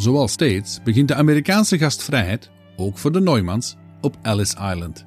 Zoals 0.01 0.31
steeds 0.31 0.79
begint 0.83 1.07
de 1.07 1.15
Amerikaanse 1.15 1.77
gastvrijheid, 1.77 2.49
ook 2.75 2.97
voor 2.97 3.11
de 3.11 3.21
Neumanns, 3.21 3.75
op 4.01 4.17
Ellis 4.21 4.53
Island. 4.53 5.05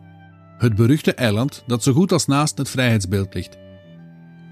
Het 0.58 0.74
beruchte 0.74 1.14
eiland 1.14 1.62
dat 1.66 1.82
zo 1.82 1.92
goed 1.92 2.12
als 2.12 2.26
naast 2.26 2.58
het 2.58 2.70
vrijheidsbeeld 2.70 3.34
ligt. 3.34 3.58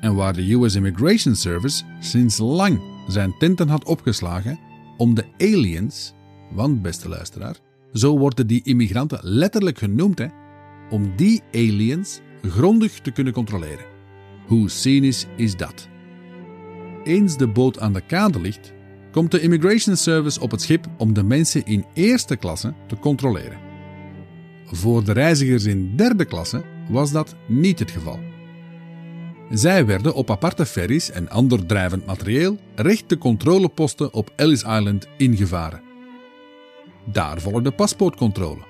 En 0.00 0.14
waar 0.14 0.32
de 0.32 0.52
US 0.52 0.74
Immigration 0.74 1.34
Service 1.34 1.84
sinds 2.00 2.38
lang 2.38 2.80
zijn 3.08 3.34
tenten 3.38 3.68
had 3.68 3.84
opgeslagen 3.84 4.58
om 4.96 5.14
de 5.14 5.24
aliens, 5.38 6.14
want 6.52 6.82
beste 6.82 7.08
luisteraar, 7.08 7.56
zo 7.92 8.18
worden 8.18 8.46
die 8.46 8.64
immigranten 8.64 9.18
letterlijk 9.22 9.78
genoemd, 9.78 10.18
hè, 10.18 10.26
om 10.90 11.16
die 11.16 11.42
aliens 11.52 12.20
grondig 12.42 13.00
te 13.00 13.10
kunnen 13.10 13.32
controleren. 13.32 13.84
Hoe 14.46 14.70
cynisch 14.70 15.26
is 15.36 15.56
dat? 15.56 15.88
Eens 17.04 17.36
de 17.36 17.48
boot 17.48 17.80
aan 17.80 17.92
de 17.92 18.06
kade 18.06 18.40
ligt, 18.40 18.72
komt 19.12 19.30
de 19.30 19.40
Immigration 19.40 19.96
Service 19.96 20.40
op 20.40 20.50
het 20.50 20.62
schip 20.62 20.86
om 20.98 21.12
de 21.12 21.22
mensen 21.22 21.64
in 21.64 21.84
eerste 21.94 22.36
klasse 22.36 22.74
te 22.86 22.96
controleren. 22.96 23.58
Voor 24.66 25.04
de 25.04 25.12
reizigers 25.12 25.64
in 25.64 25.96
derde 25.96 26.24
klasse 26.24 26.64
was 26.88 27.12
dat 27.12 27.34
niet 27.48 27.78
het 27.78 27.90
geval. 27.90 28.18
Zij 29.50 29.86
werden 29.86 30.14
op 30.14 30.30
aparte 30.30 30.66
ferries 30.66 31.10
en 31.10 31.28
ander 31.28 31.66
drijvend 31.66 32.06
materieel 32.06 32.58
recht 32.74 33.08
de 33.08 33.18
controleposten 33.18 34.14
op 34.14 34.32
Ellis 34.36 34.62
Island 34.62 35.08
ingevaren. 35.16 35.82
Daar 37.04 37.40
volgde 37.40 37.70
paspoortcontrole. 37.70 38.62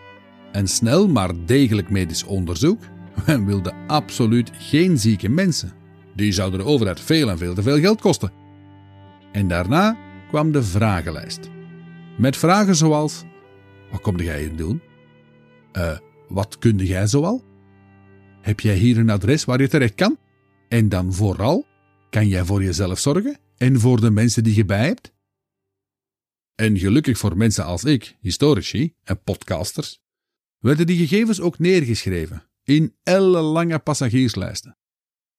En 0.53 0.69
snel 0.69 1.09
maar 1.09 1.31
degelijk 1.47 1.91
medisch 1.91 2.25
onderzoek. 2.25 2.81
Men 3.27 3.47
wilde 3.47 3.73
absoluut 3.87 4.51
geen 4.59 4.99
zieke 4.99 5.29
mensen. 5.29 5.73
Die 6.15 6.33
zouden 6.33 6.59
de 6.59 6.67
overheid 6.67 7.01
veel 7.01 7.31
en 7.31 7.39
veel 7.39 7.55
te 7.55 7.63
veel 7.63 7.81
geld 7.81 8.01
kosten. 8.01 8.33
En 9.33 9.49
daarna 9.49 9.97
kwam 10.33 10.53
de 10.53 10.63
vragenlijst. 10.63 11.51
Met 12.19 12.37
vragen 12.37 12.77
zoals: 12.77 13.23
Wat 13.91 14.01
kom 14.01 14.21
jij 14.21 14.41
hier 14.41 14.57
doen? 14.57 14.83
Uh, 15.73 15.99
wat 16.29 16.59
kunde 16.59 16.87
jij 16.87 17.07
zoal? 17.07 17.45
Heb 18.41 18.61
jij 18.61 18.77
hier 18.77 18.99
een 18.99 19.11
adres 19.11 19.45
waar 19.45 19.61
je 19.61 19.69
terecht 19.69 19.95
kan? 19.95 20.19
En 20.69 20.89
dan 20.89 21.13
vooral, 21.13 21.67
kan 22.11 22.29
jij 22.29 22.45
voor 22.45 22.63
jezelf 22.63 22.99
zorgen 22.99 23.39
en 23.57 23.81
voor 23.81 24.01
de 24.01 24.11
mensen 24.11 24.45
die 24.45 24.55
je 24.55 24.65
bij 24.65 24.87
hebt? 24.87 25.13
En 26.55 26.79
gelukkig 26.79 27.19
voor 27.19 27.37
mensen 27.37 27.65
als 27.65 27.85
ik, 27.85 28.17
historici 28.21 28.95
en 29.05 29.23
podcasters, 29.23 30.01
werden 30.59 30.87
die 30.87 31.07
gegevens 31.07 31.41
ook 31.41 31.59
neergeschreven 31.59 32.49
in 32.63 32.97
ellenlange 33.03 33.79
passagierslijsten. 33.79 34.79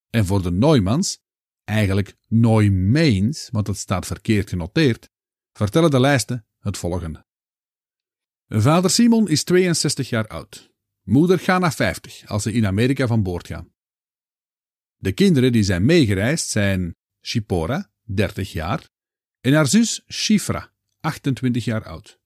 En 0.10 0.26
voor 0.26 0.42
de 0.42 0.52
Neumanns 0.52 1.23
eigenlijk 1.64 2.16
Neumains, 2.28 3.50
want 3.52 3.68
het 3.68 3.78
staat 3.78 4.06
verkeerd 4.06 4.50
genoteerd, 4.50 5.10
vertellen 5.52 5.92
de 5.92 6.00
lijsten 6.00 6.46
het 6.60 6.78
volgende. 6.78 7.26
Vader 8.48 8.90
Simon 8.90 9.30
is 9.30 9.44
62 9.44 10.10
jaar 10.10 10.28
oud. 10.28 10.72
Moeder 11.02 11.40
Gana 11.40 11.72
50 11.72 12.28
als 12.28 12.44
ze 12.44 12.52
in 12.52 12.66
Amerika 12.66 13.08
van 13.08 13.24
boord 13.24 13.48
gaan. 13.48 13.74
De 14.96 15.12
kinderen 15.12 15.52
die 15.52 15.64
zijn 15.64 15.86
meegereisd 15.86 16.48
zijn 16.48 16.96
Shipora, 17.22 17.92
30 18.04 18.52
jaar, 18.52 18.90
en 19.42 19.54
haar 19.54 19.68
zus 19.68 20.04
Shifra, 20.12 20.74
28 21.00 21.66
jaar 21.66 21.84
oud. 21.86 22.20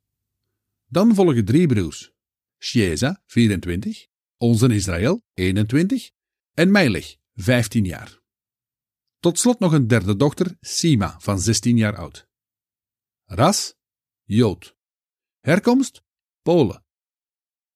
Dan 0.88 1.16
volgen 1.16 1.46
drie 1.46 1.68
broers: 1.68 2.12
Sheza, 2.60 3.24
24, 3.26 4.08
onze 4.38 4.76
Israël, 4.76 5.24
21, 5.34 6.12
en 6.54 6.72
Meilig, 6.72 7.18
15 7.36 7.86
jaar. 7.86 8.20
Tot 9.28 9.40
slot 9.40 9.60
nog 9.60 9.74
een 9.74 9.88
derde 9.88 10.16
dochter, 10.16 10.58
Sima, 10.62 11.20
van 11.20 11.40
16 11.40 11.78
jaar 11.78 11.96
oud. 11.96 12.28
Ras? 13.26 13.76
Jood. 14.24 14.76
Herkomst? 15.40 16.04
Polen. 16.42 16.86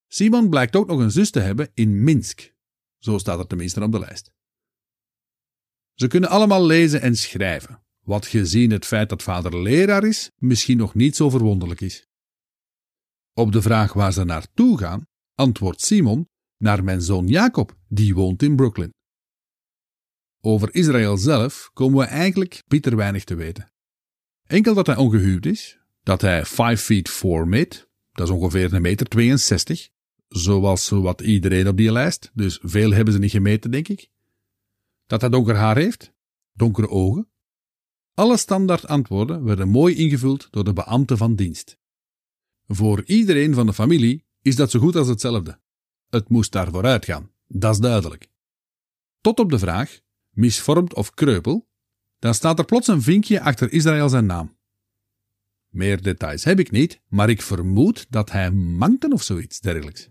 Simon 0.07 0.49
blijkt 0.49 0.75
ook 0.75 0.87
nog 0.87 0.99
een 0.99 1.11
zus 1.11 1.31
te 1.31 1.39
hebben 1.39 1.71
in 1.73 2.03
Minsk. 2.03 2.53
Zo 2.97 3.17
staat 3.17 3.39
er 3.39 3.47
tenminste 3.47 3.81
op 3.81 3.91
de 3.91 3.99
lijst. 3.99 4.31
Ze 5.93 6.07
kunnen 6.07 6.29
allemaal 6.29 6.65
lezen 6.65 7.01
en 7.01 7.15
schrijven, 7.15 7.83
wat 7.99 8.25
gezien 8.25 8.71
het 8.71 8.85
feit 8.85 9.09
dat 9.09 9.23
vader 9.23 9.61
leraar 9.61 10.03
is, 10.03 10.31
misschien 10.35 10.77
nog 10.77 10.93
niet 10.93 11.15
zo 11.15 11.29
verwonderlijk 11.29 11.81
is. 11.81 12.07
Op 13.33 13.51
de 13.51 13.61
vraag 13.61 13.93
waar 13.93 14.13
ze 14.13 14.23
naartoe 14.23 14.77
gaan, 14.77 15.07
antwoordt 15.35 15.81
Simon 15.81 16.29
naar 16.57 16.83
mijn 16.83 17.01
zoon 17.01 17.27
Jacob, 17.27 17.77
die 17.87 18.15
woont 18.15 18.43
in 18.43 18.55
Brooklyn. 18.55 18.91
Over 20.41 20.75
Israël 20.75 21.17
zelf 21.17 21.69
komen 21.73 21.99
we 21.99 22.05
eigenlijk 22.05 22.63
bitter 22.67 22.95
weinig 22.95 23.23
te 23.23 23.35
weten. 23.35 23.71
Enkel 24.47 24.73
dat 24.73 24.87
hij 24.87 24.95
ongehuwd 24.95 25.45
is, 25.45 25.79
dat 26.03 26.21
hij 26.21 26.45
5 26.45 26.81
feet 26.81 27.09
4 27.09 27.47
meet, 27.47 27.89
dat 28.11 28.27
is 28.27 28.33
ongeveer 28.33 28.73
een 28.73 28.81
meter 28.81 29.07
62, 29.07 29.89
zoals 30.27 30.89
wat 30.89 31.21
iedereen 31.21 31.67
op 31.67 31.77
die 31.77 31.91
lijst, 31.91 32.31
dus 32.33 32.59
veel 32.61 32.91
hebben 32.91 33.13
ze 33.13 33.19
niet 33.19 33.31
gemeten, 33.31 33.71
denk 33.71 33.87
ik. 33.87 34.09
Dat 35.05 35.21
hij 35.21 35.29
donker 35.29 35.55
haar 35.55 35.77
heeft, 35.77 36.13
donkere 36.53 36.89
ogen. 36.89 37.29
Alle 38.13 38.37
standaard 38.37 38.87
antwoorden 38.87 39.43
werden 39.43 39.69
mooi 39.69 39.95
ingevuld 39.95 40.47
door 40.51 40.63
de 40.63 40.73
beambte 40.73 41.17
van 41.17 41.35
dienst. 41.35 41.77
Voor 42.67 43.03
iedereen 43.05 43.53
van 43.53 43.65
de 43.65 43.73
familie 43.73 44.25
is 44.41 44.55
dat 44.55 44.71
zo 44.71 44.79
goed 44.79 44.95
als 44.95 45.07
hetzelfde. 45.07 45.59
Het 46.09 46.29
moest 46.29 46.51
daar 46.51 46.71
vooruit 46.71 47.05
gaan, 47.05 47.31
dat 47.47 47.73
is 47.73 47.79
duidelijk. 47.79 48.29
Tot 49.21 49.39
op 49.39 49.49
de 49.49 49.59
vraag 49.59 50.01
misvormd 50.31 50.93
of 50.93 51.13
kreupel, 51.13 51.67
dan 52.19 52.33
staat 52.33 52.59
er 52.59 52.65
plots 52.65 52.87
een 52.87 53.01
vinkje 53.01 53.41
achter 53.41 53.71
Israël 53.71 54.09
zijn 54.09 54.25
naam. 54.25 54.57
Meer 55.67 56.01
details 56.01 56.43
heb 56.43 56.59
ik 56.59 56.71
niet, 56.71 57.01
maar 57.07 57.29
ik 57.29 57.41
vermoed 57.41 58.05
dat 58.09 58.31
hij 58.31 58.51
mankte 58.51 59.09
of 59.09 59.23
zoiets 59.23 59.59
dergelijks. 59.59 60.09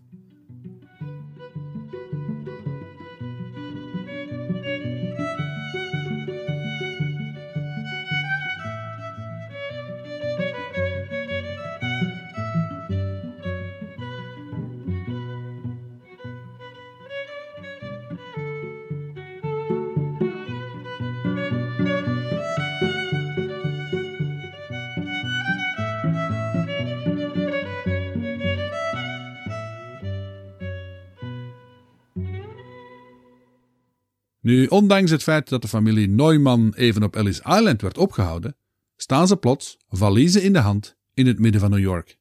Nu, 34.51 34.65
ondanks 34.65 35.11
het 35.11 35.23
feit 35.23 35.49
dat 35.49 35.61
de 35.61 35.67
familie 35.67 36.07
Neumann 36.07 36.73
even 36.73 37.03
op 37.03 37.15
Ellis 37.15 37.39
Island 37.39 37.81
werd 37.81 37.97
opgehouden, 37.97 38.55
staan 38.95 39.27
ze 39.27 39.37
plots, 39.37 39.77
valiezen 39.89 40.43
in 40.43 40.53
de 40.53 40.59
hand, 40.59 40.97
in 41.13 41.27
het 41.27 41.39
midden 41.39 41.61
van 41.61 41.69
New 41.69 41.79
York. 41.79 42.19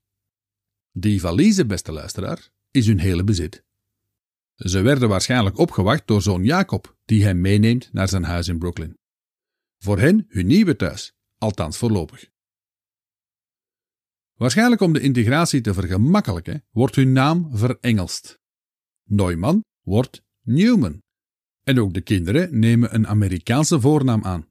Die 0.92 1.20
valiezen, 1.20 1.66
beste 1.66 1.92
luisteraar, 1.92 2.50
is 2.70 2.86
hun 2.86 2.98
hele 2.98 3.24
bezit. 3.24 3.64
Ze 4.54 4.80
werden 4.80 5.08
waarschijnlijk 5.08 5.58
opgewacht 5.58 6.06
door 6.06 6.22
zoon 6.22 6.44
Jacob, 6.44 6.96
die 7.04 7.24
hem 7.24 7.40
meeneemt 7.40 7.92
naar 7.92 8.08
zijn 8.08 8.24
huis 8.24 8.48
in 8.48 8.58
Brooklyn. 8.58 8.98
Voor 9.78 9.98
hen 9.98 10.24
hun 10.28 10.46
nieuwe 10.46 10.76
thuis, 10.76 11.12
althans 11.38 11.76
voorlopig. 11.76 12.30
Waarschijnlijk 14.34 14.80
om 14.80 14.92
de 14.92 15.00
integratie 15.00 15.60
te 15.60 15.74
vergemakkelijken, 15.74 16.64
wordt 16.70 16.94
hun 16.94 17.12
naam 17.12 17.48
verengelst. 17.52 18.38
Neumann 19.04 19.64
wordt 19.80 20.22
Newman. 20.40 21.00
En 21.70 21.80
ook 21.80 21.94
de 21.94 22.00
kinderen 22.00 22.58
nemen 22.58 22.94
een 22.94 23.06
Amerikaanse 23.06 23.80
voornaam 23.80 24.24
aan. 24.24 24.48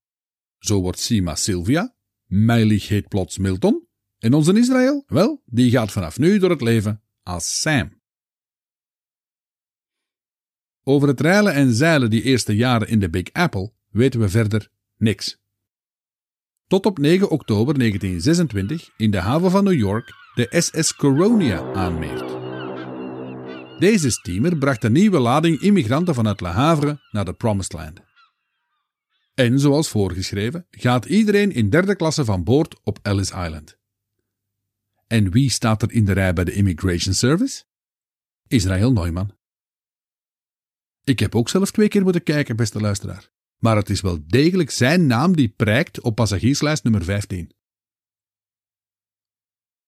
Zo 0.57 0.81
wordt 0.81 0.99
Sima 0.99 1.35
Sylvia, 1.35 1.95
Meilig 2.25 2.87
heet 2.87 3.07
plots 3.07 3.37
Milton, 3.37 3.87
en 4.17 4.33
onze 4.33 4.59
Israël, 4.59 5.03
wel, 5.07 5.41
die 5.45 5.71
gaat 5.71 5.91
vanaf 5.91 6.19
nu 6.19 6.39
door 6.39 6.49
het 6.49 6.61
leven 6.61 7.03
als 7.23 7.61
Sam. 7.61 8.01
Over 10.83 11.07
het 11.07 11.21
reilen 11.21 11.53
en 11.53 11.73
zeilen 11.73 12.09
die 12.09 12.21
eerste 12.21 12.55
jaren 12.55 12.87
in 12.87 12.99
de 12.99 13.09
Big 13.09 13.33
Apple 13.33 13.73
weten 13.89 14.19
we 14.19 14.29
verder 14.29 14.71
niks. 14.97 15.37
Tot 16.67 16.85
op 16.85 16.97
9 16.97 17.29
oktober 17.29 17.77
1926 17.77 18.89
in 18.97 19.11
de 19.11 19.19
haven 19.19 19.51
van 19.51 19.63
New 19.63 19.79
York 19.79 20.13
de 20.33 20.47
SS 20.49 20.95
Coronia 20.95 21.73
aanmeert. 21.73 22.28
Deze 23.79 24.09
steamer 24.09 24.57
bracht 24.57 24.83
een 24.83 24.91
nieuwe 24.91 25.19
lading 25.19 25.59
immigranten 25.61 26.13
vanuit 26.13 26.41
Le 26.41 26.47
Havre 26.47 26.99
naar 27.11 27.25
de 27.25 27.33
Promised 27.33 27.73
Land. 27.73 28.01
En 29.33 29.59
zoals 29.59 29.89
voorgeschreven 29.89 30.67
gaat 30.69 31.05
iedereen 31.05 31.51
in 31.51 31.69
derde 31.69 31.95
klasse 31.95 32.25
van 32.25 32.43
boord 32.43 32.79
op 32.83 32.99
Ellis 33.01 33.31
Island. 33.31 33.77
En 35.07 35.31
wie 35.31 35.49
staat 35.49 35.81
er 35.81 35.91
in 35.91 36.05
de 36.05 36.11
rij 36.11 36.33
bij 36.33 36.43
de 36.43 36.53
Immigration 36.53 37.13
Service? 37.13 37.63
Israël 38.47 38.91
Neumann. 38.91 39.37
Ik 41.03 41.19
heb 41.19 41.35
ook 41.35 41.49
zelf 41.49 41.71
twee 41.71 41.87
keer 41.87 42.03
moeten 42.03 42.23
kijken, 42.23 42.55
beste 42.55 42.79
luisteraar. 42.79 43.31
Maar 43.57 43.75
het 43.75 43.89
is 43.89 44.01
wel 44.01 44.27
degelijk 44.27 44.69
zijn 44.69 45.07
naam 45.07 45.35
die 45.35 45.49
prijkt 45.49 46.01
op 46.01 46.15
passagierslijst 46.15 46.83
nummer 46.83 47.03
15. 47.03 47.51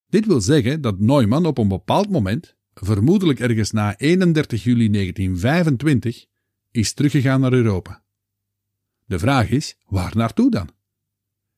Dit 0.08 0.26
wil 0.26 0.42
zeggen 0.42 0.82
dat 0.82 1.00
Neumann 1.00 1.46
op 1.46 1.58
een 1.58 1.68
bepaald 1.68 2.10
moment, 2.10 2.60
vermoedelijk 2.86 3.40
ergens 3.40 3.72
na 3.72 3.98
31 3.98 4.64
juli 4.64 4.90
1925, 4.90 6.26
is 6.72 6.94
teruggegaan 6.94 7.42
naar 7.42 7.54
Europa. 7.54 8.04
De 9.06 9.20
vraag 9.20 9.50
is, 9.50 9.78
waar 9.86 10.16
naartoe 10.16 10.52
dan? 10.52 10.70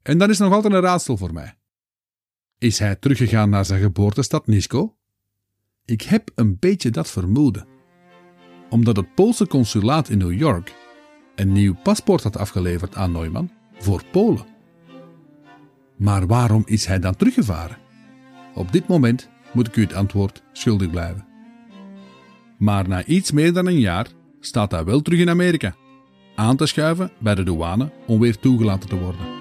En 0.02 0.18
dat 0.18 0.30
is 0.30 0.38
nog 0.38 0.54
altijd 0.54 0.74
een 0.74 0.82
raadsel 0.82 1.18
voor 1.18 1.34
mij. 1.34 1.58
Is 2.58 2.80
hij 2.80 2.96
teruggegaan 2.96 3.50
naar 3.50 3.66
zijn 3.66 3.82
geboortestad 3.82 4.48
Nisko? 4.48 4.98
Ik 5.86 6.02
heb 6.02 6.32
een 6.36 6.60
beetje 6.60 6.90
dat 6.90 7.12
vermoeden. 7.12 7.68
Omdat 8.70 8.96
het 8.96 9.16
Poolse 9.16 9.48
consulaat 9.48 10.10
in 10.10 10.18
New 10.18 10.34
York 10.34 10.76
een 11.36 11.52
nieuw 11.52 11.76
paspoort 11.84 12.24
had 12.24 12.38
afgeleverd 12.38 12.96
aan 12.96 13.12
Neumann 13.12 13.52
voor 13.78 14.04
Polen. 14.12 14.46
Maar 15.98 16.28
waarom 16.28 16.64
is 16.66 16.86
hij 16.86 17.00
dan 17.00 17.16
teruggevaren? 17.16 17.78
Op 18.54 18.72
dit 18.72 18.88
moment 18.88 19.30
moet 19.54 19.68
ik 19.68 19.76
u 19.76 19.82
het 19.82 19.94
antwoord 19.94 20.44
schuldig 20.52 20.90
blijven. 20.90 21.26
Maar 22.58 22.88
na 22.88 23.06
iets 23.06 23.32
meer 23.32 23.54
dan 23.54 23.68
een 23.68 23.80
jaar 23.80 24.08
staat 24.40 24.72
hij 24.72 24.84
wel 24.84 25.02
terug 25.02 25.20
in 25.20 25.30
Amerika, 25.30 25.76
aan 26.36 26.56
te 26.56 26.66
schuiven 26.66 27.12
bij 27.20 27.36
de 27.36 27.44
douane 27.44 27.92
om 28.08 28.20
weer 28.20 28.40
toegelaten 28.40 28.90
te 28.90 29.00
worden. 29.00 29.33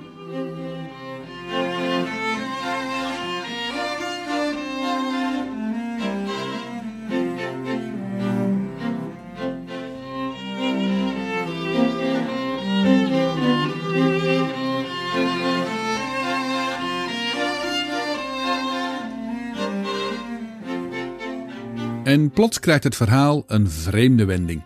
Plots 22.35 22.61
krijgt 22.61 22.85
het 22.85 22.97
verhaal 22.97 23.45
een 23.47 23.71
vreemde 23.71 24.25
wending. 24.25 24.63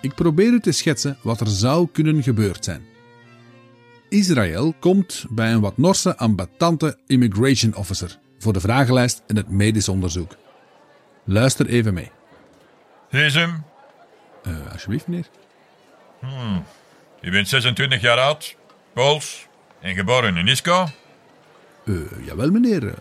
Ik 0.00 0.14
probeer 0.14 0.52
u 0.52 0.60
te 0.60 0.72
schetsen 0.72 1.18
wat 1.22 1.40
er 1.40 1.46
zou 1.48 1.88
kunnen 1.92 2.22
gebeurd 2.22 2.64
zijn. 2.64 2.86
Israël 4.08 4.74
komt 4.80 5.24
bij 5.30 5.52
een 5.52 5.60
wat 5.60 5.76
Norse 5.76 6.16
ambetante 6.16 6.98
immigration 7.06 7.74
officer 7.74 8.18
voor 8.38 8.52
de 8.52 8.60
vragenlijst 8.60 9.22
en 9.26 9.36
het 9.36 9.48
medisch 9.48 9.88
onderzoek. 9.88 10.36
Luister 11.24 11.66
even 11.66 11.94
mee. 11.94 12.10
Hezem, 13.08 13.64
Uh, 14.46 14.72
alsjeblieft, 14.72 15.06
meneer. 15.06 15.26
je 17.20 17.30
bent 17.30 17.48
26 17.48 18.00
jaar 18.00 18.18
oud, 18.18 18.56
Pools 18.92 19.46
en 19.80 19.94
geboren 19.94 20.36
in 20.36 20.46
Isco. 20.48 20.86
Uh, 21.84 22.26
jawel, 22.26 22.50
meneer. 22.50 22.94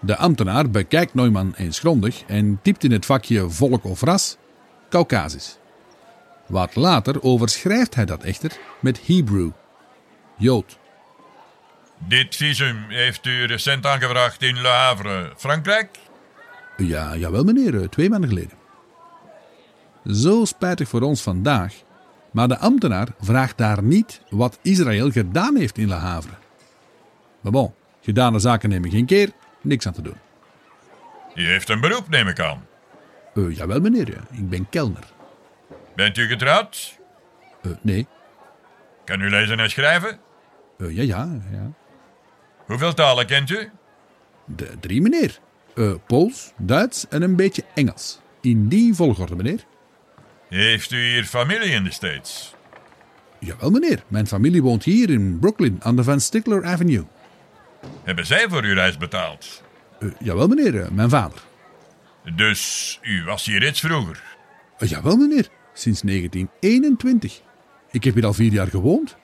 De 0.00 0.16
ambtenaar 0.16 0.70
bekijkt 0.70 1.14
Neumann 1.14 1.54
eens 1.56 1.78
grondig 1.78 2.22
en 2.26 2.58
typt 2.62 2.84
in 2.84 2.92
het 2.92 3.06
vakje 3.06 3.50
volk 3.50 3.84
of 3.84 4.00
ras 4.00 4.36
Caucasisch. 4.88 5.58
Wat 6.46 6.76
later 6.76 7.22
overschrijft 7.22 7.94
hij 7.94 8.04
dat 8.04 8.22
echter 8.22 8.58
met 8.80 9.06
Hebrew, 9.06 9.50
Jood. 10.36 10.78
Dit 11.98 12.36
visum 12.36 12.84
heeft 12.88 13.26
u 13.26 13.44
recent 13.44 13.86
aangevraagd 13.86 14.42
in 14.42 14.60
Le 14.60 14.68
Havre, 14.68 15.32
Frankrijk? 15.36 15.98
Ja, 16.76 17.16
jawel 17.16 17.44
meneer, 17.44 17.80
eh, 17.80 17.88
twee 17.88 18.10
maanden 18.10 18.28
geleden. 18.28 18.58
Zo 20.04 20.44
spijtig 20.44 20.88
voor 20.88 21.02
ons 21.02 21.22
vandaag, 21.22 21.74
maar 22.30 22.48
de 22.48 22.58
ambtenaar 22.58 23.08
vraagt 23.20 23.58
daar 23.58 23.82
niet 23.82 24.22
wat 24.28 24.58
Israël 24.62 25.10
gedaan 25.10 25.56
heeft 25.56 25.78
in 25.78 25.88
Le 25.88 25.94
Havre. 25.94 26.34
Maar 27.40 27.52
bon, 27.52 27.74
gedane 28.00 28.38
zaken 28.38 28.68
nemen 28.68 28.90
geen 28.90 29.06
keer, 29.06 29.30
niks 29.60 29.86
aan 29.86 29.92
te 29.92 30.02
doen. 30.02 30.16
U 31.34 31.46
heeft 31.46 31.68
een 31.68 31.80
beroep, 31.80 32.08
neem 32.08 32.28
ik 32.28 32.40
aan. 32.40 32.66
Eh, 33.34 33.56
jawel 33.56 33.80
meneer, 33.80 34.08
ja, 34.08 34.38
ik 34.38 34.48
ben 34.48 34.68
kelner. 34.68 35.04
Bent 35.94 36.16
u 36.16 36.26
getrouwd? 36.26 36.98
Eh, 37.62 37.70
nee, 37.82 38.06
Kan 39.04 39.20
u 39.20 39.30
lezen 39.30 39.60
en 39.60 39.70
schrijven? 39.70 40.18
Eh, 40.78 40.96
ja, 40.96 41.02
ja, 41.02 41.28
ja. 41.50 41.72
Hoeveel 42.66 42.94
talen 42.94 43.26
kent 43.26 43.50
u? 43.50 43.70
De 44.44 44.68
drie 44.80 45.02
meneer. 45.02 45.38
Pools, 46.06 46.52
Duits 46.56 47.08
en 47.08 47.22
een 47.22 47.36
beetje 47.36 47.64
Engels. 47.74 48.20
In 48.40 48.68
die 48.68 48.94
volgorde 48.94 49.36
meneer. 49.36 49.64
Heeft 50.48 50.90
u 50.90 50.96
hier 50.96 51.24
familie 51.24 51.70
in 51.70 51.84
de 51.84 51.92
States? 51.92 52.54
Jawel 53.38 53.70
meneer, 53.70 54.02
mijn 54.08 54.26
familie 54.26 54.62
woont 54.62 54.84
hier 54.84 55.10
in 55.10 55.38
Brooklyn 55.38 55.78
aan 55.82 55.96
de 55.96 56.04
Van 56.04 56.20
Stickler 56.20 56.64
Avenue. 56.64 57.04
Hebben 58.04 58.26
zij 58.26 58.48
voor 58.48 58.62
uw 58.62 58.74
reis 58.74 58.96
betaald? 58.96 59.62
Eh, 60.00 60.08
jawel 60.18 60.46
meneer, 60.46 60.82
eh, 60.82 60.88
mijn 60.88 61.10
vader. 61.10 61.38
Dus 62.34 62.98
u 63.02 63.24
was 63.24 63.44
hier 63.44 63.66
iets 63.66 63.80
vroeger? 63.80 64.22
Eh, 64.78 64.88
jawel 64.88 65.16
meneer, 65.16 65.48
sinds 65.72 66.02
1921. 66.02 67.40
Ik 67.90 68.04
heb 68.04 68.14
hier 68.14 68.26
al 68.26 68.32
vier 68.32 68.52
jaar 68.52 68.66
gewoond. 68.68 69.16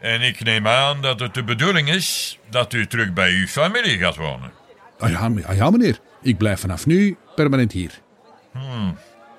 En 0.00 0.20
ik 0.20 0.44
neem 0.44 0.66
aan 0.66 1.02
dat 1.02 1.20
het 1.20 1.34
de 1.34 1.44
bedoeling 1.44 1.88
is 1.88 2.38
dat 2.50 2.72
u 2.72 2.86
terug 2.86 3.12
bij 3.12 3.32
uw 3.32 3.46
familie 3.46 3.98
gaat 3.98 4.16
wonen. 4.16 4.50
Ah 4.98 5.10
ja, 5.10 5.30
ah 5.46 5.56
ja 5.56 5.70
meneer, 5.70 5.98
ik 6.22 6.38
blijf 6.38 6.60
vanaf 6.60 6.86
nu 6.86 7.16
permanent 7.34 7.72
hier. 7.72 8.00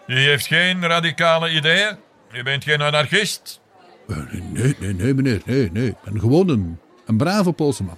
U 0.07 0.15
heeft 0.19 0.47
geen 0.47 0.87
radicale 0.87 1.51
ideeën? 1.51 1.97
U 2.31 2.43
bent 2.43 2.63
geen 2.63 2.81
anarchist? 2.81 3.61
Nee, 4.53 4.75
nee, 4.79 4.93
nee 4.93 5.13
meneer, 5.13 5.41
nee, 5.45 5.71
nee. 5.71 5.87
Ik 5.87 5.95
ben 6.03 6.19
gewoon 6.19 6.49
een, 6.49 6.79
een 7.09 7.17
brave 7.17 7.51
Poolse 7.51 7.83
man. 7.83 7.97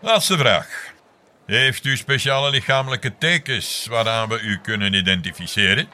Laatste 0.00 0.38
vraag. 0.38 0.92
Heeft 1.46 1.84
u 1.84 1.96
speciale 1.96 2.50
lichamelijke 2.50 3.18
tekens 3.18 3.86
waaraan 3.86 4.28
we 4.28 4.40
u 4.40 4.58
kunnen 4.58 4.94
identificeren? 4.94 5.88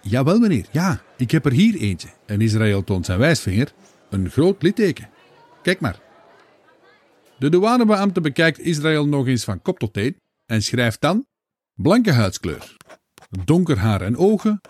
Jawel 0.00 0.38
meneer, 0.38 0.66
ja, 0.70 1.02
ik 1.16 1.30
heb 1.30 1.44
er 1.44 1.52
hier 1.52 1.74
eentje. 1.74 2.08
En 2.26 2.40
Israël 2.40 2.84
toont 2.84 3.06
zijn 3.06 3.18
wijsvinger, 3.18 3.72
een 4.10 4.30
groot 4.30 4.62
litteken. 4.62 5.08
Kijk 5.62 5.80
maar. 5.80 5.98
De 7.38 7.48
douanebeambte 7.48 8.20
bekijkt 8.20 8.58
Israël 8.58 9.06
nog 9.08 9.26
eens 9.26 9.44
van 9.44 9.62
kop 9.62 9.78
tot 9.78 9.92
teen 9.92 10.16
en 10.46 10.62
schrijft 10.62 11.00
dan 11.00 11.26
blanke 11.74 12.12
huidskleur, 12.12 12.76
donker 13.44 13.78
haar 13.78 14.00
en 14.00 14.16
ogen, 14.16 14.60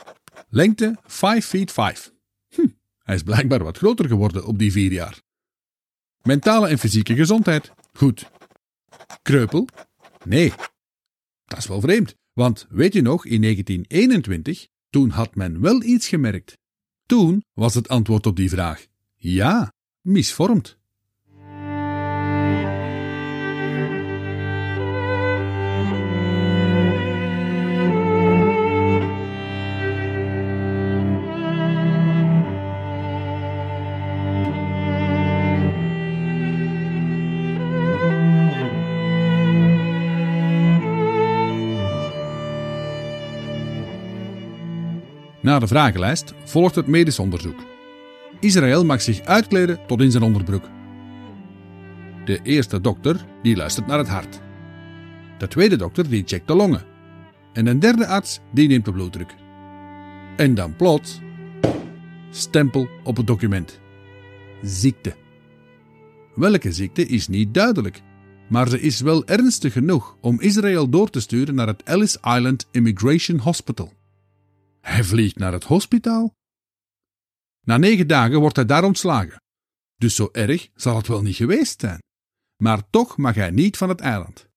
lengte 0.49 0.97
5 1.07 1.47
feet 1.47 1.73
5. 1.73 2.13
Hm, 2.55 2.67
hij 3.03 3.15
is 3.15 3.23
blijkbaar 3.23 3.65
wat 3.65 3.79
groter 3.79 4.09
geworden 4.09 4.45
op 4.47 4.59
die 4.59 4.73
vier 4.73 4.93
jaar. 4.93 5.22
Mentale 6.23 6.69
en 6.69 6.79
fysieke 6.79 7.15
gezondheid, 7.15 7.73
goed. 7.93 8.31
Kreupel? 9.23 9.69
Nee. 10.25 10.53
Dat 11.45 11.59
is 11.59 11.67
wel 11.67 11.81
vreemd, 11.81 12.15
want 12.33 12.67
weet 12.71 12.93
je 12.93 13.03
nog, 13.03 13.27
in 13.27 13.41
1921, 13.41 14.67
toen 14.91 15.11
had 15.11 15.35
men 15.35 15.61
wel 15.61 15.83
iets 15.83 16.09
gemerkt. 16.09 16.59
toen 17.07 17.45
was 17.53 17.75
het 17.75 17.89
antwoord 17.89 18.27
op 18.27 18.37
die 18.37 18.49
vraag 18.49 18.87
ja, 19.15 19.73
misvormd. 20.01 20.79
Na 45.53 45.59
de 45.59 45.67
vragenlijst 45.67 46.33
volgt 46.45 46.75
het 46.75 46.87
medisch 46.87 47.19
onderzoek. 47.19 47.65
Israël 48.41 48.85
mag 48.85 49.03
zich 49.03 49.21
uitkleden 49.21 49.79
tot 49.87 50.01
in 50.01 50.11
zijn 50.11 50.23
onderbroek. 50.23 50.65
De 52.25 52.41
eerste 52.43 52.81
dokter 52.81 53.27
die 53.43 53.57
luistert 53.57 53.87
naar 53.87 53.99
het 53.99 54.09
hart. 54.09 54.41
De 55.39 55.49
tweede 55.49 55.77
dokter 55.77 56.09
die 56.09 56.23
checkt 56.27 56.47
de 56.47 56.55
longen. 56.55 56.85
En 57.53 57.67
een 57.67 57.79
derde 57.79 58.07
arts 58.07 58.41
die 58.53 58.69
neemt 58.69 58.85
de 58.85 58.93
bloeddruk. 58.93 59.35
En 60.37 60.55
dan 60.55 60.77
plots 60.77 61.21
stempel 62.31 62.89
op 63.05 63.17
het 63.17 63.27
document. 63.27 63.81
Ziekte. 64.63 65.15
Welke 66.35 66.73
ziekte 66.73 67.07
is 67.07 67.29
niet 67.29 67.55
duidelijk, 67.55 68.03
maar 68.49 68.69
ze 68.69 68.81
is 68.81 69.01
wel 69.01 69.27
ernstig 69.27 69.73
genoeg 69.73 70.17
om 70.21 70.41
Israël 70.41 70.89
door 70.89 71.11
te 71.11 71.21
sturen 71.21 71.55
naar 71.55 71.67
het 71.67 71.83
Ellis 71.83 72.17
Island 72.17 72.67
Immigration 72.71 73.39
Hospital. 73.39 73.93
Hij 74.83 75.05
vliegt 75.05 75.39
naar 75.39 75.53
het 75.53 75.65
hospitaal. 75.65 76.35
Na 77.61 77.77
negen 77.77 78.07
dagen 78.07 78.41
wordt 78.41 78.57
hij 78.57 78.65
daar 78.65 78.85
ontslagen. 78.85 79.43
Dus 79.97 80.15
zo 80.15 80.29
erg 80.33 80.69
zal 80.75 80.97
het 80.97 81.07
wel 81.07 81.23
niet 81.23 81.37
geweest 81.37 81.81
zijn. 81.81 81.99
Maar 82.63 82.91
toch 82.91 83.17
mag 83.17 83.35
hij 83.35 83.51
niet 83.51 83.77
van 83.77 83.89
het 83.89 84.01
eiland. 84.01 84.51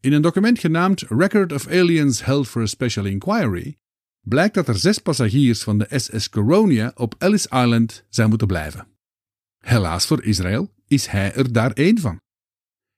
In 0.00 0.12
een 0.12 0.22
document 0.22 0.58
genaamd 0.58 1.00
Record 1.00 1.52
of 1.52 1.66
Aliens 1.66 2.24
Held 2.24 2.48
for 2.48 2.62
a 2.62 2.66
Special 2.66 3.04
Inquiry 3.04 3.76
blijkt 4.20 4.54
dat 4.54 4.68
er 4.68 4.78
zes 4.78 4.98
passagiers 4.98 5.62
van 5.62 5.78
de 5.78 5.98
SS 5.98 6.28
Coronia 6.28 6.92
op 6.94 7.14
Ellis 7.18 7.46
Island 7.46 8.04
zijn 8.08 8.28
moeten 8.28 8.46
blijven. 8.46 8.88
Helaas 9.58 10.06
voor 10.06 10.24
Israël 10.24 10.74
is 10.86 11.06
hij 11.06 11.34
er 11.34 11.52
daar 11.52 11.72
één 11.72 11.98
van. 11.98 12.20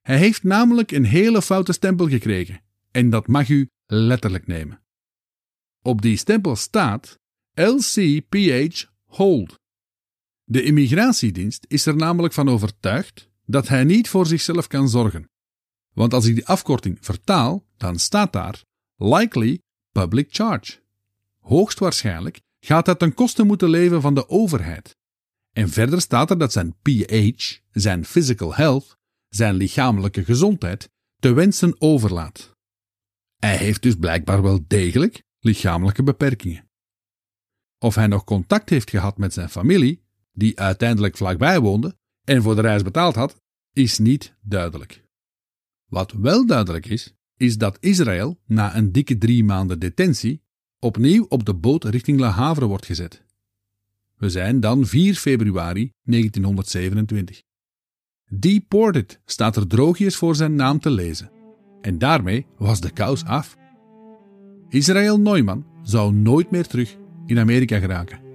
Hij 0.00 0.18
heeft 0.18 0.42
namelijk 0.42 0.90
een 0.90 1.04
hele 1.04 1.42
foute 1.42 1.72
stempel 1.72 2.08
gekregen, 2.08 2.60
en 2.90 3.10
dat 3.10 3.26
mag 3.26 3.48
u 3.48 3.68
letterlijk 3.86 4.46
nemen. 4.46 4.79
Op 5.82 6.02
die 6.02 6.16
stempel 6.16 6.56
staat 6.56 7.18
LCPH 7.54 8.84
Hold. 9.04 9.58
De 10.44 10.62
immigratiedienst 10.62 11.64
is 11.68 11.86
er 11.86 11.96
namelijk 11.96 12.34
van 12.34 12.48
overtuigd 12.48 13.28
dat 13.46 13.68
hij 13.68 13.84
niet 13.84 14.08
voor 14.08 14.26
zichzelf 14.26 14.66
kan 14.66 14.88
zorgen. 14.88 15.30
Want 15.94 16.14
als 16.14 16.26
ik 16.26 16.34
die 16.34 16.46
afkorting 16.46 16.98
vertaal, 17.00 17.64
dan 17.76 17.98
staat 17.98 18.32
daar 18.32 18.62
likely 18.96 19.60
public 19.92 20.26
charge. 20.30 20.78
Hoogstwaarschijnlijk 21.38 22.40
gaat 22.60 22.86
hij 22.86 22.94
ten 22.94 23.14
koste 23.14 23.42
moeten 23.42 23.68
leven 23.68 24.00
van 24.00 24.14
de 24.14 24.28
overheid. 24.28 24.96
En 25.52 25.68
verder 25.68 26.00
staat 26.00 26.30
er 26.30 26.38
dat 26.38 26.52
zijn 26.52 26.76
pH, 26.82 27.58
zijn 27.70 28.04
physical 28.04 28.54
health, 28.54 28.96
zijn 29.28 29.54
lichamelijke 29.54 30.24
gezondheid, 30.24 30.88
te 31.18 31.32
wensen 31.32 31.80
overlaat. 31.80 32.56
Hij 33.38 33.56
heeft 33.56 33.82
dus 33.82 33.94
blijkbaar 33.94 34.42
wel 34.42 34.64
degelijk 34.66 35.22
lichamelijke 35.40 36.02
beperkingen. 36.02 36.68
Of 37.78 37.94
hij 37.94 38.06
nog 38.06 38.24
contact 38.24 38.70
heeft 38.70 38.90
gehad 38.90 39.18
met 39.18 39.32
zijn 39.32 39.48
familie, 39.48 40.02
die 40.32 40.60
uiteindelijk 40.60 41.16
vlakbij 41.16 41.60
woonde 41.60 41.96
en 42.24 42.42
voor 42.42 42.54
de 42.54 42.60
reis 42.60 42.82
betaald 42.82 43.14
had, 43.14 43.40
is 43.72 43.98
niet 43.98 44.34
duidelijk. 44.40 45.04
Wat 45.86 46.12
wel 46.12 46.46
duidelijk 46.46 46.86
is, 46.86 47.14
is 47.36 47.58
dat 47.58 47.76
Israël 47.80 48.40
na 48.46 48.76
een 48.76 48.92
dikke 48.92 49.18
drie 49.18 49.44
maanden 49.44 49.78
detentie 49.78 50.42
opnieuw 50.78 51.26
op 51.28 51.44
de 51.44 51.54
boot 51.54 51.84
richting 51.84 52.20
Le 52.20 52.26
Havre 52.26 52.66
wordt 52.66 52.86
gezet. 52.86 53.24
We 54.16 54.30
zijn 54.30 54.60
dan 54.60 54.86
4 54.86 55.14
februari 55.14 55.92
1927. 56.02 57.42
Deported 58.38 59.20
staat 59.24 59.56
er 59.56 59.66
droogjes 59.66 60.16
voor 60.16 60.36
zijn 60.36 60.54
naam 60.54 60.80
te 60.80 60.90
lezen. 60.90 61.30
En 61.80 61.98
daarmee 61.98 62.46
was 62.58 62.80
de 62.80 62.90
kous 62.90 63.24
af. 63.24 63.56
Israël 64.70 65.20
Neumann 65.20 65.64
zou 65.82 66.12
nooit 66.12 66.50
meer 66.50 66.66
terug 66.66 66.96
in 67.26 67.38
Amerika 67.38 67.78
geraken. 67.78 68.29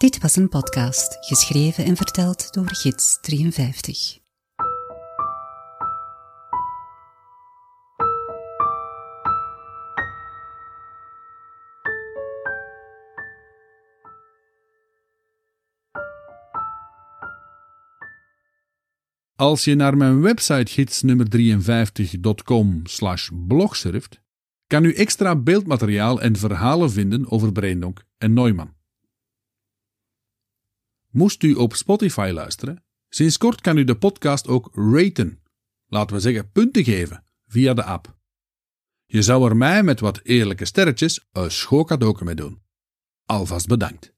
Dit 0.00 0.18
was 0.18 0.36
een 0.36 0.48
podcast 0.48 1.16
geschreven 1.20 1.84
en 1.84 1.96
verteld 1.96 2.52
door 2.52 2.74
Gids 2.74 3.18
53. 3.20 4.18
Als 19.36 19.64
je 19.64 19.74
naar 19.74 19.96
mijn 19.96 20.20
website 20.20 20.72
gidsnummer 20.72 21.26
53.com 21.26 22.82
blog 23.46 23.76
surft, 23.76 24.20
kan 24.66 24.84
u 24.84 24.94
extra 24.94 25.36
beeldmateriaal 25.36 26.20
en 26.20 26.36
verhalen 26.36 26.90
vinden 26.90 27.30
over 27.30 27.52
Breendonk 27.52 28.04
en 28.18 28.32
Neumann. 28.32 28.79
Moest 31.10 31.42
u 31.42 31.54
op 31.54 31.74
Spotify 31.74 32.30
luisteren, 32.32 32.84
sinds 33.08 33.36
kort 33.36 33.60
kan 33.60 33.76
u 33.76 33.84
de 33.84 33.96
podcast 33.96 34.48
ook 34.48 34.70
raten, 34.72 35.42
laten 35.86 36.16
we 36.16 36.22
zeggen 36.22 36.50
punten 36.50 36.84
geven, 36.84 37.24
via 37.46 37.74
de 37.74 37.84
app. 37.84 38.18
Je 39.06 39.22
zou 39.22 39.48
er 39.48 39.56
mij 39.56 39.82
met 39.82 40.00
wat 40.00 40.20
eerlijke 40.22 40.64
sterretjes 40.64 41.28
een 41.32 41.50
schoon 41.50 42.20
mee 42.24 42.34
doen. 42.34 42.62
Alvast 43.24 43.66
bedankt. 43.66 44.14